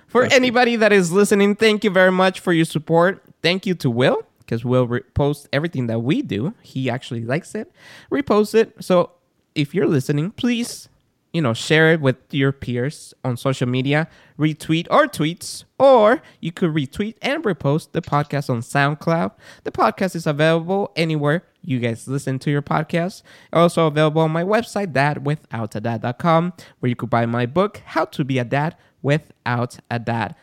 For 0.06 0.24
anybody 0.24 0.76
that 0.76 0.92
is 0.92 1.10
listening, 1.12 1.56
thank 1.56 1.84
you 1.84 1.90
very 1.90 2.12
much 2.12 2.40
for 2.40 2.52
your 2.52 2.64
support. 2.64 3.22
Thank 3.42 3.66
you 3.66 3.74
to 3.76 3.90
Will 3.90 4.22
because 4.38 4.64
Will 4.64 4.86
repost 4.86 5.48
everything 5.52 5.86
that 5.88 6.00
we 6.00 6.22
do. 6.22 6.54
He 6.62 6.88
actually 6.88 7.24
likes 7.24 7.54
it, 7.54 7.72
repost 8.10 8.54
it. 8.54 8.74
So 8.80 9.10
if 9.54 9.74
you're 9.74 9.86
listening, 9.86 10.30
please, 10.30 10.88
you 11.32 11.42
know, 11.42 11.52
share 11.52 11.92
it 11.92 12.00
with 12.00 12.16
your 12.30 12.52
peers 12.52 13.12
on 13.24 13.36
social 13.36 13.68
media, 13.68 14.08
retweet 14.38 14.86
our 14.90 15.06
tweets, 15.06 15.64
or 15.78 16.22
you 16.40 16.52
could 16.52 16.70
retweet 16.70 17.16
and 17.20 17.42
repost 17.42 17.92
the 17.92 18.02
podcast 18.02 18.48
on 18.48 18.60
SoundCloud. 18.60 19.32
The 19.64 19.72
podcast 19.72 20.14
is 20.14 20.26
available 20.26 20.92
anywhere 20.94 21.42
you 21.64 21.80
guys 21.80 22.06
listen 22.06 22.38
to 22.40 22.50
your 22.50 22.62
podcast. 22.62 23.22
Also 23.52 23.86
available 23.86 24.22
on 24.22 24.30
my 24.30 24.44
website, 24.44 24.92
dadwithoutadad.com, 24.92 26.52
where 26.78 26.88
you 26.88 26.96
could 26.96 27.10
buy 27.10 27.26
my 27.26 27.46
book, 27.46 27.80
How 27.84 28.04
to 28.06 28.24
Be 28.24 28.38
a 28.38 28.44
Dad 28.44 28.76
Without 29.02 29.78
a 29.90 29.98
Dad. 29.98 30.36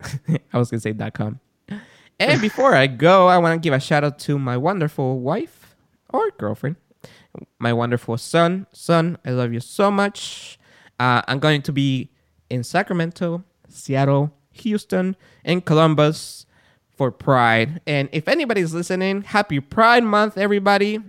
I 0.52 0.58
was 0.58 0.70
gonna 0.70 0.80
say 0.80 0.92
dot 0.92 1.14
.com. 1.14 1.40
And 2.20 2.40
before 2.40 2.74
I 2.74 2.86
go, 2.86 3.26
I 3.26 3.38
want 3.38 3.60
to 3.60 3.64
give 3.64 3.74
a 3.74 3.80
shout 3.80 4.04
out 4.04 4.18
to 4.20 4.38
my 4.38 4.56
wonderful 4.56 5.20
wife 5.20 5.74
or 6.10 6.30
girlfriend, 6.38 6.76
my 7.58 7.72
wonderful 7.72 8.16
son. 8.18 8.66
Son, 8.72 9.18
I 9.24 9.30
love 9.30 9.52
you 9.52 9.60
so 9.60 9.90
much. 9.90 10.58
Uh, 11.00 11.22
I'm 11.26 11.40
going 11.40 11.62
to 11.62 11.72
be 11.72 12.10
in 12.48 12.62
Sacramento, 12.62 13.42
Seattle, 13.68 14.32
Houston, 14.52 15.16
and 15.44 15.64
Columbus 15.64 16.46
for 16.96 17.10
Pride. 17.10 17.80
And 17.86 18.08
if 18.12 18.28
anybody's 18.28 18.74
listening, 18.74 19.22
happy 19.22 19.60
Pride 19.60 20.04
Month, 20.04 20.38
everybody. 20.38 21.00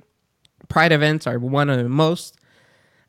Pride 0.67 0.91
events 0.91 1.27
are 1.27 1.37
one 1.37 1.69
of 1.69 1.77
the 1.77 1.89
most 1.89 2.37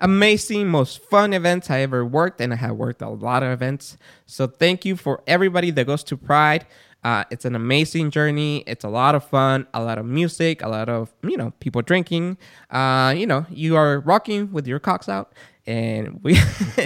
amazing, 0.01 0.69
most 0.69 1.03
fun 1.05 1.33
events 1.33 1.71
I 1.71 1.81
ever 1.81 2.05
worked, 2.05 2.41
and 2.41 2.53
I 2.53 2.57
have 2.57 2.77
worked 2.77 3.03
a 3.03 3.09
lot 3.09 3.43
of 3.43 3.51
events. 3.51 3.97
So 4.27 4.47
thank 4.47 4.85
you 4.85 4.97
for 4.97 5.23
everybody 5.27 5.71
that 5.71 5.87
goes 5.87 6.05
to 6.05 6.17
Pride. 6.17 6.67
Uh, 7.05 7.25
it's 7.31 7.45
an 7.45 7.55
amazing 7.55 8.11
journey. 8.11 8.65
It's 8.67 8.85
a 8.85 8.89
lot 8.89 9.15
of 9.15 9.25
fun, 9.25 9.67
a 9.73 9.83
lot 9.83 9.97
of 9.99 10.07
music, 10.07 10.62
a 10.62 10.69
lot 10.69 10.89
of 10.89 11.15
you 11.23 11.37
know 11.37 11.53
people 11.61 11.83
drinking. 11.83 12.37
Uh, 12.71 13.15
you 13.17 13.27
know, 13.27 13.47
you 13.49 13.77
are 13.77 14.01
rocking 14.01 14.51
with 14.53 14.67
your 14.67 14.81
cocks 14.81 15.09
out, 15.09 15.33
and 15.67 16.21
we 16.23 16.35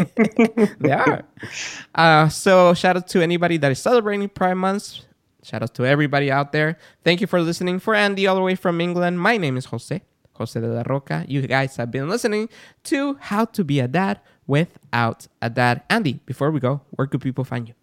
they 0.78 0.92
are. 0.92 1.22
Uh, 1.94 2.28
so 2.28 2.74
shout 2.74 2.96
out 2.96 3.08
to 3.08 3.22
anybody 3.22 3.56
that 3.56 3.72
is 3.72 3.78
celebrating 3.78 4.28
Pride 4.28 4.54
Month. 4.54 5.00
Shout 5.42 5.62
out 5.62 5.74
to 5.74 5.86
everybody 5.86 6.30
out 6.30 6.52
there. 6.52 6.78
Thank 7.04 7.20
you 7.20 7.26
for 7.26 7.40
listening. 7.40 7.78
For 7.78 7.94
Andy, 7.94 8.26
all 8.26 8.36
the 8.36 8.42
way 8.42 8.54
from 8.54 8.80
England, 8.80 9.20
my 9.20 9.36
name 9.36 9.56
is 9.56 9.66
Jose. 9.66 10.02
Jose 10.34 10.58
de 10.58 10.66
la 10.66 10.82
Roca. 10.86 11.24
You 11.28 11.42
guys 11.46 11.76
have 11.76 11.90
been 11.90 12.08
listening 12.08 12.48
to 12.84 13.16
How 13.20 13.44
to 13.46 13.64
Be 13.64 13.80
a 13.80 13.88
Dad 13.88 14.20
Without 14.46 15.28
a 15.40 15.50
Dad. 15.50 15.82
Andy, 15.90 16.20
before 16.26 16.50
we 16.50 16.60
go, 16.60 16.80
where 16.90 17.06
could 17.06 17.20
people 17.20 17.44
find 17.44 17.68
you? 17.68 17.74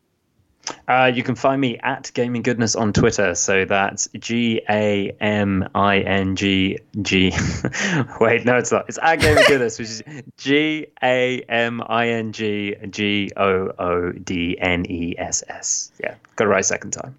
Uh, 0.87 1.11
you 1.13 1.23
can 1.23 1.35
find 1.35 1.61
me 1.61 1.77
at 1.79 2.11
Gaming 2.13 2.41
Goodness 2.41 2.75
on 2.75 2.91
Twitter. 2.93 3.35
So 3.35 3.65
that's 3.65 4.09
G 4.19 4.61
A 4.69 5.15
M 5.21 5.69
I 5.73 5.99
N 5.99 6.35
G 6.35 6.77
G. 7.01 7.31
Wait, 8.19 8.45
no, 8.45 8.57
it's 8.57 8.71
not. 8.71 8.85
It's 8.89 8.99
at 9.01 9.17
Gaming 9.17 9.43
Goodness, 9.47 9.79
which 9.79 9.89
is 9.89 10.03
G 10.37 10.87
A 11.01 11.41
M 11.47 11.81
I 11.87 12.09
N 12.09 12.33
G 12.33 12.75
G 12.89 13.31
O 13.37 13.71
O 13.79 14.11
D 14.11 14.57
N 14.59 14.85
E 14.89 15.15
S 15.17 15.43
S. 15.47 15.91
Yeah, 16.01 16.15
got 16.35 16.45
it 16.45 16.49
right 16.49 16.65
second 16.65 16.91
time. 16.91 17.15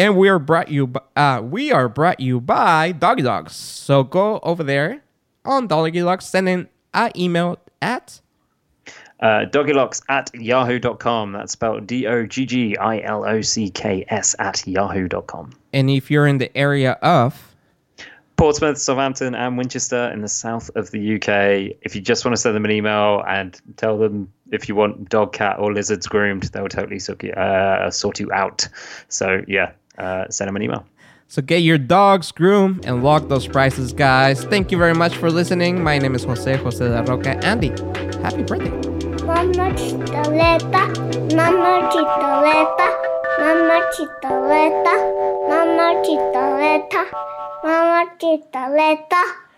And 0.00 0.16
we 0.16 0.30
are 0.30 0.38
brought 0.38 0.70
you 0.70 0.86
b- 0.86 1.00
uh, 1.14 1.42
we 1.44 1.70
are 1.72 1.86
brought 1.86 2.20
you 2.20 2.40
by 2.40 2.92
Doggy 2.92 3.20
Dogs. 3.20 3.54
So 3.54 4.02
go 4.02 4.40
over 4.42 4.62
there 4.64 5.02
on 5.44 5.66
Doggy 5.66 6.00
Dogs, 6.00 6.24
send 6.24 6.48
in 6.48 6.68
an 6.94 7.12
email 7.14 7.58
at 7.82 8.20
Uh, 9.20 9.44
doggylocks 9.44 10.00
at 10.08 10.30
yahoo.com. 10.34 11.32
That's 11.32 11.52
spelled 11.52 11.86
D 11.86 12.06
O 12.06 12.24
G 12.24 12.46
G 12.46 12.76
I 12.78 13.00
L 13.02 13.26
O 13.28 13.42
C 13.42 13.68
K 13.68 14.06
S 14.08 14.34
at 14.38 14.66
yahoo.com. 14.66 15.50
and 15.74 15.90
if 15.90 16.10
you're 16.10 16.26
in 16.26 16.38
the 16.38 16.50
area 16.56 16.92
of 17.02 17.54
Portsmouth, 18.36 18.78
Southampton, 18.78 19.34
and 19.34 19.58
Winchester 19.58 20.10
in 20.14 20.22
the 20.22 20.28
south 20.28 20.70
of 20.74 20.90
the 20.92 21.16
UK. 21.16 21.76
If 21.82 21.94
you 21.94 22.00
just 22.00 22.24
want 22.24 22.34
to 22.34 22.40
send 22.40 22.56
them 22.56 22.64
an 22.64 22.70
email 22.70 23.22
and 23.28 23.60
tell 23.76 23.98
them 23.98 24.32
if 24.50 24.66
you 24.66 24.74
want 24.74 25.10
dog, 25.10 25.34
cat, 25.34 25.58
or 25.58 25.74
lizards 25.74 26.06
groomed, 26.06 26.44
they'll 26.44 26.66
totally 26.68 27.00
sort 27.00 27.22
you, 27.22 27.32
uh, 27.32 27.90
sort 27.90 28.18
you 28.18 28.32
out. 28.32 28.66
So, 29.08 29.42
yeah, 29.46 29.72
uh, 30.00 30.28
send 30.30 30.48
them 30.48 30.56
an 30.56 30.62
email. 30.62 30.84
So 31.28 31.40
get 31.42 31.58
your 31.58 31.78
dogs 31.78 32.32
groomed 32.32 32.84
and 32.84 33.04
lock 33.04 33.28
those 33.28 33.46
prices, 33.46 33.92
guys. 33.92 34.42
Thank 34.44 34.72
you 34.72 34.78
very 34.78 34.94
much 34.94 35.14
for 35.14 35.30
listening. 35.30 35.80
My 35.80 35.96
name 35.96 36.16
is 36.16 36.24
Jose 36.24 36.56
Jose 36.56 36.84
de 36.84 37.02
Roca. 37.04 37.38
Andy, 37.44 37.68
happy 38.20 38.42
birthday. 38.42 38.70
Mama 39.22 39.70
chitoleta, 39.78 40.82
mama 41.36 41.86
chitoleta, 41.92 42.88
mama 43.38 43.78
chitoleta, 43.94 44.94
mama 45.48 46.02
chitoleta, 46.02 47.02
mama 47.62 48.10
chitoleta. 48.18 49.49